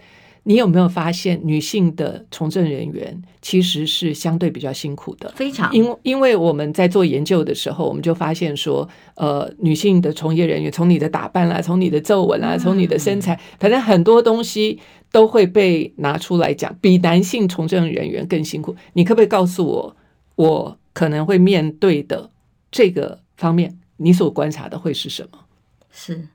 [0.47, 5.29] 你有没有发现，女性的从政人员其实是相对比较辛苦的？
[5.35, 14.79] 非常，因因为我们在做研究的时候，我们就发现说，呃，女性的从业人员，从你的打扮啦，从你的皱纹啦，从你的身材，反正很多东西
[15.11, 18.73] 都会被拿出来讲，比男性从政人员更辛苦。
[18.93, 19.95] 你可不可以告诉我，
[20.35, 22.31] 我可能会面对的
[22.71, 25.39] 这个方面，你所观察的会是什么？
[25.91, 26.29] 是。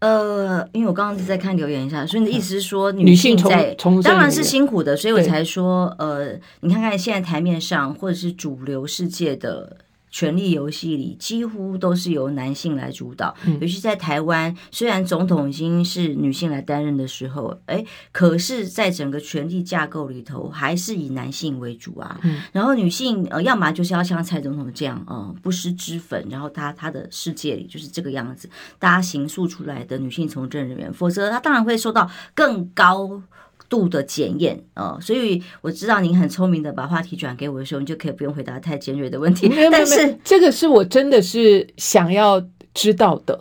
[0.00, 9.76] 呃，因为我刚刚在看留言一下，所以你的意思是说女性在当然是辛苦的，所以我才说，呃，你看看现在台面上或者是主流世界的。
[10.10, 22.20] 权力游戏里几乎都是由男性来主导，尤其在台湾，虽然总统已经是女性来担任的时候，哎，可是，在整个权力架构里头，还是以男性为主啊。
[22.52, 28.48] 然后女性呃，要么就是要像蔡总统这样，呃，不施脂粉，然后他他的世界里就是这个样子，
[28.78, 33.22] 大家形塑出来的女性从政人员，否则他当然会受到更高。
[33.68, 39.50] 度的检验啊、哦，所以我知道您很聪明的把话题转给我的时候，你就可以不用回答太尖锐的问题。
[39.70, 42.42] 但是这个是我真的是想要
[42.72, 43.40] 知道的。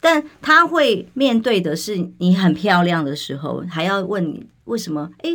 [0.00, 5.10] 但他会面对的是你很漂亮的时候，还要问你为什么？
[5.18, 5.30] 哎，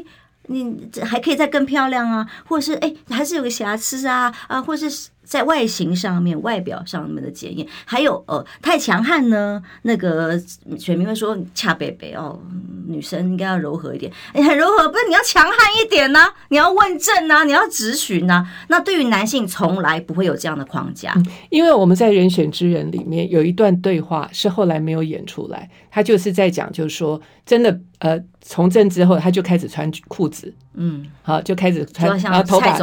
[0.47, 5.09] 你还可以再更漂亮啊，或者是哎，还是有个瑕疵啊啊，或者是。
[5.23, 9.61] 在外形上面、外表上面的检验，还有呃，太强悍呢？
[9.83, 10.37] 那个
[10.77, 12.39] 选民会说恰北北哦，
[12.87, 14.11] 女生应该要柔和一点。
[14.33, 16.19] 你很柔和，不是你要强悍一点呢、
[16.49, 18.47] 你要问政啊，你要质询呢。
[18.67, 21.13] 那对于男性，从来不会有这样的框架。
[21.49, 27.79] 因为我们在人选之人里面有一段对话是后来没有演出来，他就是在讲，就是说真的。
[27.99, 32.77] 呃，从政之后，他就开始穿裤子，嗯，好，就开始穿，然后头发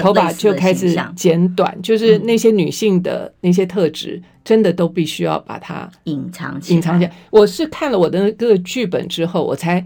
[0.00, 6.76] 头发就开始剪短，就是那些女性的那些特质，嗯、真的都必须要把它隐藏起来。
[6.76, 7.12] 隐藏起来。
[7.30, 9.84] 我是看了我的那个剧本之后，我才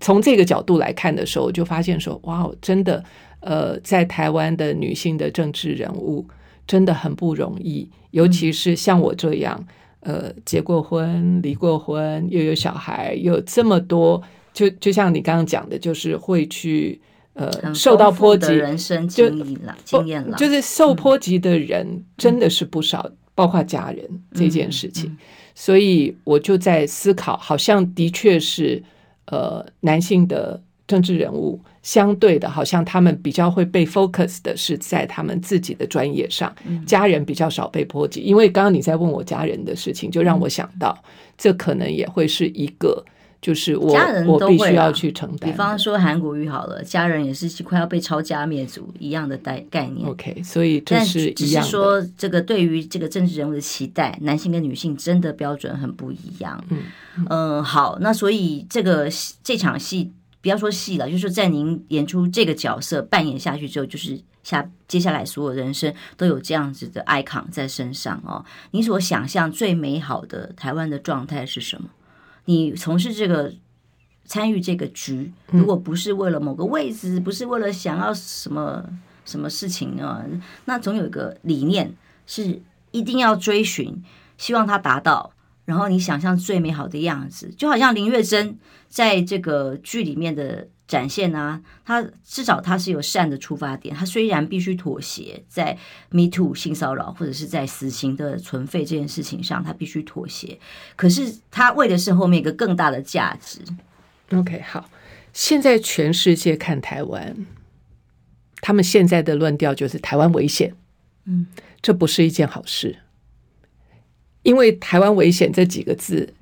[0.00, 3.04] 从这个角度来看的时候，我就发现说，哇，真的，
[3.40, 6.26] 呃，在台湾的女性的政治人物
[6.66, 9.56] 真的很不容易，尤其是像我这样。
[9.58, 14.22] 嗯呃，结过婚，离过婚，又有小孩，有这么多，
[14.52, 17.00] 就就像你刚刚讲的，就是会去
[17.34, 25.18] 呃受到波及，人生经历了经验了，就是受波及的人真的是不少，嗯、包括家人这件事情，嗯嗯、
[25.54, 28.82] 所以我就在思考，好像的确是
[29.26, 31.60] 呃男性的政治人物。
[31.82, 38.20] 相对的，好像他们比较会被 focus 的是在他们自己的专业上，嗯、家人比较少被波及。
[38.20, 43.02] 因为刚刚你在问我家人的事情，就让我想到，嗯、这可能也会是一个，
[43.40, 45.50] 就是我家人都会、啊、我必须要去承担。
[45.50, 50.08] 比方说韩国瑜好了，家人也是快要被抄家灭族一样的概概念。
[50.08, 51.34] OK，所以这是一样。
[51.34, 56.62] 只是说这个对于这个政治人物的期待，男性跟女性真的标准很不一样。
[56.68, 56.78] 嗯
[57.16, 59.08] 嗯、呃，好，那所以这个
[59.42, 60.12] 这场戏。
[60.42, 68.42] 不要说戏了，就是在您演出这个角色扮演下去之后，就是下接下来所有人生都有这样子的 icon 在身上哦。
[68.70, 71.90] 你所想象最美好的台湾的状态是什么？
[72.44, 73.52] 你从事这个
[74.24, 78.84] 参与这个局，如果不是为了某个位置，不是为了想要什么
[79.24, 80.24] 什么事情啊，
[80.64, 81.94] 那总有一个理念
[82.26, 82.60] 是
[82.90, 84.02] 一定要追寻，
[84.38, 85.32] 希望它达到。
[85.66, 93.94] 然后你想象最美好的样子，就好像林月珍在这个剧里面的展现啊，他至少他是有善的出发点。
[93.94, 95.78] 他虽然必须妥协，在
[96.08, 100.58] Me Too 性骚扰或者是在死刑的存废这件事情上，他必须妥协。
[100.96, 103.60] 可是他为的是后面一个更大的价值。
[104.32, 104.90] OK，好，
[105.32, 107.36] 现在全世界看台湾，
[108.60, 110.74] 他们现在的论调就是台湾危险。
[111.26, 111.46] 嗯，
[111.80, 112.98] 这不是一件好事。
[114.42, 116.34] 因为“台湾危险”这几个字，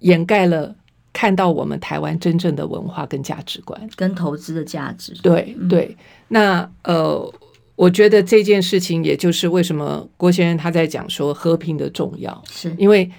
[0.00, 0.76] 掩盖了
[1.16, 5.14] 看到我们台湾真正的文化跟价值观，跟投资的价值。
[5.22, 5.96] 对对，
[6.28, 7.34] 那呃，
[7.74, 13.10] 我觉得这件事情，也就是为什么郭先生他在讲说和平的重要，是因为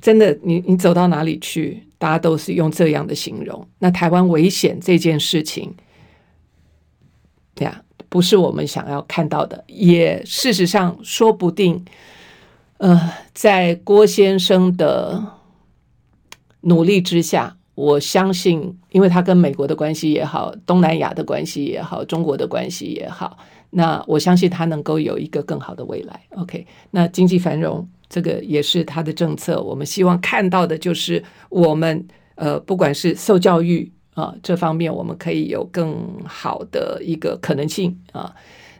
[0.00, 3.66] 真的，你你走到哪里去，大家都是用这样的形容。
[3.80, 5.74] 那台湾危险这件事情，
[7.56, 7.82] 对呀。
[8.10, 9.62] 不是我们想要看到的。
[9.66, 11.84] 也事实上，说不定，
[12.78, 15.22] 呃，在郭先生的
[16.62, 23.38] 努力之下，我相信，因为他跟美国的关系也好，东南亚的关系也好，中国的关系也好，
[23.70, 26.20] 那我相信他能够有一个更好的未来。
[26.30, 32.04] OK，那经济繁荣这个也是他的政策，我们希望看到的就是我们
[32.34, 35.96] 呃，不管是受教育啊这方面，我们可以有更
[36.26, 38.34] 好的一个可能性啊，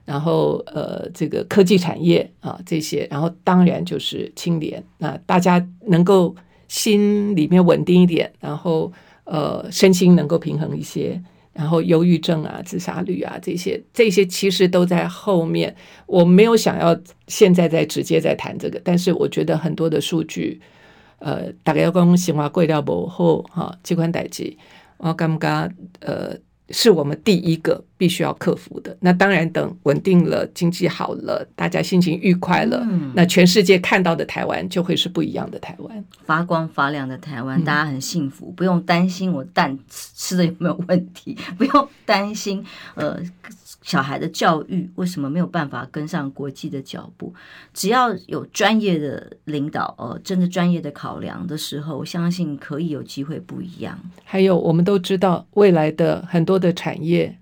[0.04, 6.34] 然后呃，这个科技产业啊这些，然后当然就是青年，那大家能够。
[6.68, 8.92] 心里面稳定一点，然后
[9.24, 11.20] 呃，身心能够平衡一些，
[11.52, 15.74] 然后忧郁症啊、自杀率啊这些，这些其实都在后面。
[16.06, 16.96] 我没有想要
[17.26, 20.60] 现在在直接在谈这个，但是我觉得很多的数据，
[21.18, 24.56] 呃，大概要讲新华贵掉不后哈，这款代志，
[24.98, 26.36] 我感觉呃。
[26.70, 28.96] 是我们第一个必须要克服的。
[29.00, 42.64] 那当然，等稳定了，经济好了，大家心情愉快了，嗯、那全世界看到的台湾就会是不一样的台湾，发光发亮的台湾，大家很幸福，嗯、不用担心我蛋吃的有没有问题，不用担心
[42.94, 43.18] 呃。
[43.88, 47.32] 小孩的教育为什么没有办法跟上国际的脚步？
[47.72, 53.98] 只要有专业的领导，呃，真的专业的考量的时候，我相信可以有机会不一样。
[54.24, 57.34] 还有，我们都知道未来的很多的产业，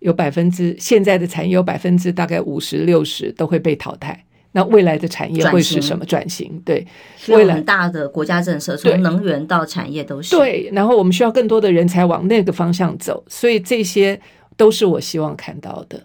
[0.00, 4.22] 有百分之现在的产业有百分之大概五十六十都会被淘汰。
[4.52, 6.04] 那未来的产业会是什么？
[6.04, 6.60] 转型？
[6.62, 6.86] 对，
[7.28, 10.68] 未来很大的国家政策，从能源到产业都是对。
[10.74, 14.20] 然后我们需要更多的人才往那个方向走，所以这些。
[14.56, 16.02] 都是我希望看到的。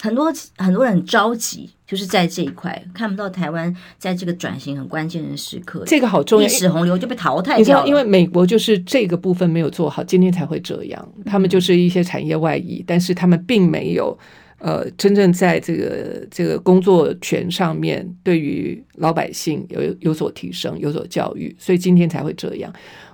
[0.00, 7.58] 很多很多人很着急，就是在这一块看不到台湾在这个转型很关键的时刻，这个好重要，历史洪流就被淘汰掉了。
[7.58, 11.12] 你知道，因为美国就是这个部分没有做好，今天才会这样。
[11.24, 14.18] 他们就是一些产业外移，嗯、但是他们并没有
[14.58, 22.70] 呃真正在这个这个工作权上面对于老百姓有有所提升、有所教育，所以今天才会这样。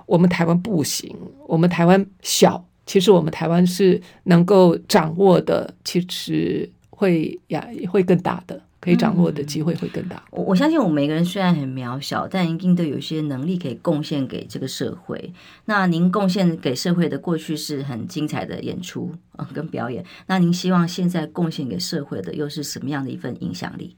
[0.07, 1.15] 我们台湾不行，
[1.47, 2.65] 我们台湾小。
[2.85, 10.21] 其实我们台湾是能够掌握的，其实会呀会更大的，可以掌握的机会会更大。
[10.31, 15.31] 我、嗯、我相信我们每个人虽然很渺小，但一定都有一些能力可以贡献给这个社会。
[15.65, 23.95] 那您贡献给社会的过去是很精彩的演出啊跟表演，那您希望现在贡献给社会的又是什么样的一份影响力？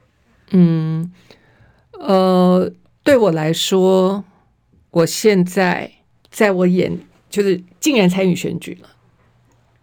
[0.51, 1.11] 嗯，
[1.93, 2.71] 呃，
[3.01, 4.23] 对我来说，
[4.91, 5.89] 我现在
[6.29, 6.99] 在我眼。
[7.33, 8.89] 就是竟然参与选举了，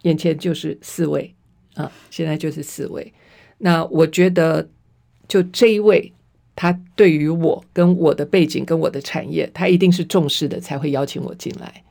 [0.03, 1.35] 眼前就是四位
[1.73, 3.13] 啊，现在就是四位。
[3.57, 4.69] 那我觉得，
[5.27, 6.13] 就这一位，
[6.55, 11.83] 他对于我跟我的背景跟我的产业，他一定是重视的，才会邀请我进来。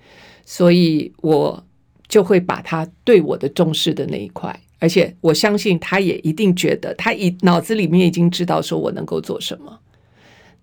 [0.46, 1.62] 所以我
[2.08, 9.78] 就会把他对我的重视的那一块，而且我相信他也一定觉得，他一脑子里面已经知道说我能够做什么，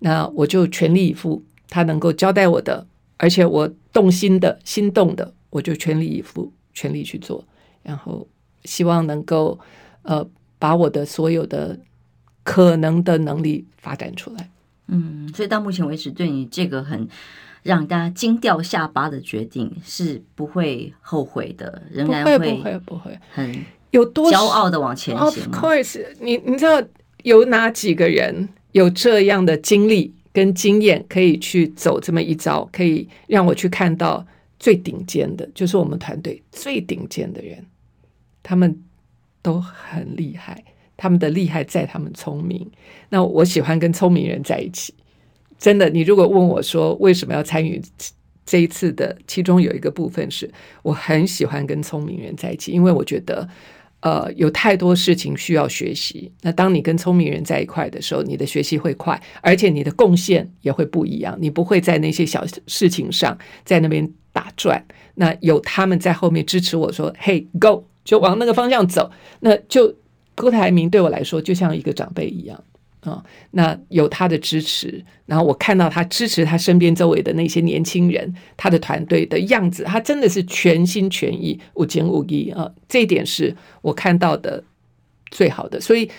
[0.00, 2.84] 那我就全力以赴，他能够交代我的。
[3.20, 7.44] 而且我动心的心动的，我就全力以赴，全力去做，
[7.82, 8.26] 然后
[8.64, 9.58] 希望能够
[10.02, 10.26] 呃
[10.58, 11.78] 把我的所有的
[12.42, 14.50] 可能的能力发展出来。
[14.86, 17.08] 嗯，所以到目前为止，对你这个很
[17.62, 25.24] 让大家惊掉下巴的决定是不会后悔的，仍然会不会不会很有多骄傲的往前行。
[25.24, 26.82] Of course，你你知道
[27.22, 30.14] 有哪几个人有这样的经历？
[30.32, 34.26] 跟经验可以去走这么一遭，可以让我去看到
[34.58, 37.64] 最顶尖的，就是我们团队最顶尖的人，
[38.42, 38.82] 他们
[39.42, 40.64] 都很厉害，
[40.96, 42.70] 他们的厉害在他们聪明。
[43.08, 44.94] 那我喜欢跟聪明人在一起，
[45.58, 45.88] 真的。
[45.90, 47.80] 你如果问我说为什么要参与
[48.44, 50.50] 这一次的，其中有一个部分是
[50.82, 53.48] 我很喜欢跟聪明人在一起，因为我觉得。
[54.00, 56.30] 呃，有太多事情需要学习。
[56.42, 61.36] 那当你跟聪明人在一块的时候，你的学习会快，而且你的贡献也会不一样。
[61.40, 64.84] 你不会在那些小事情上在那边打转。
[65.16, 69.92] 那有他们在后面支持我说：“嘿，Go，就往那个方向走。”那就
[70.36, 72.62] 郭台铭对我来说就像一个长辈一样。
[73.00, 82.70] 啊、那有他的支持，然后我看到他支持他身边周围的那些年轻人，他的团队的样子，他真的是全心全意、无情无义啊！
[82.88, 84.62] 这一点是我看到的
[85.30, 85.80] 最好的。
[85.80, 86.10] 所以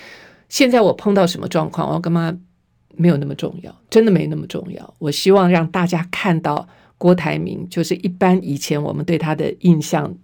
[0.48, 2.36] 现在我碰到什么状况，我干嘛
[2.96, 4.94] 没有那么重要，真的没那么重要。
[5.00, 6.68] 我希望让大家看到
[6.98, 10.16] 郭台铭，就是一般以前我们对他的印象。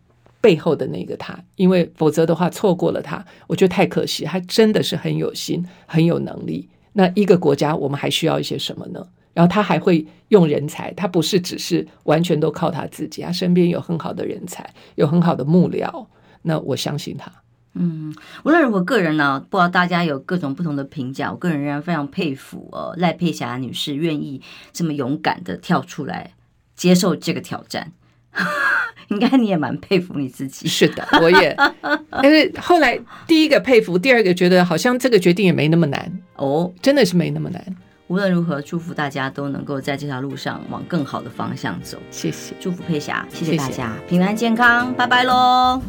[0.46, 4.24] 背后的那个他，因为否则的话错过了他，我觉得太可惜。
[4.26, 6.70] 他真的是很有心，很有能力。
[6.94, 9.04] 那一个国家，我们还需要一些什么呢？
[9.34, 16.06] 然后他还会用人才，他不是只是完全都靠他自己，他身边有很好的人才，有很好的幕僚。
[16.44, 17.32] 那我相信他。
[17.74, 26.34] 嗯，无论如何，个人呢，不知道大家有各种不同的评价，我个人仍然非常佩服呃赖佩霞女士愿意这么勇敢的跳出来
[26.76, 27.92] 接受这个挑战。
[29.10, 30.68] 应该你也蛮佩服你自己。
[30.68, 31.56] 是的，我也。
[32.10, 37.64] 但是后来第一个佩服，第二个觉得好像这个决定也没那么难哦，真的是没那么难。
[38.08, 41.98] 无论如何，祝福大家都能够在这条路上往更好的方向走。
[42.12, 45.82] 谢谢，祝福佩霞，谢谢大家，平安健康，拜拜喽。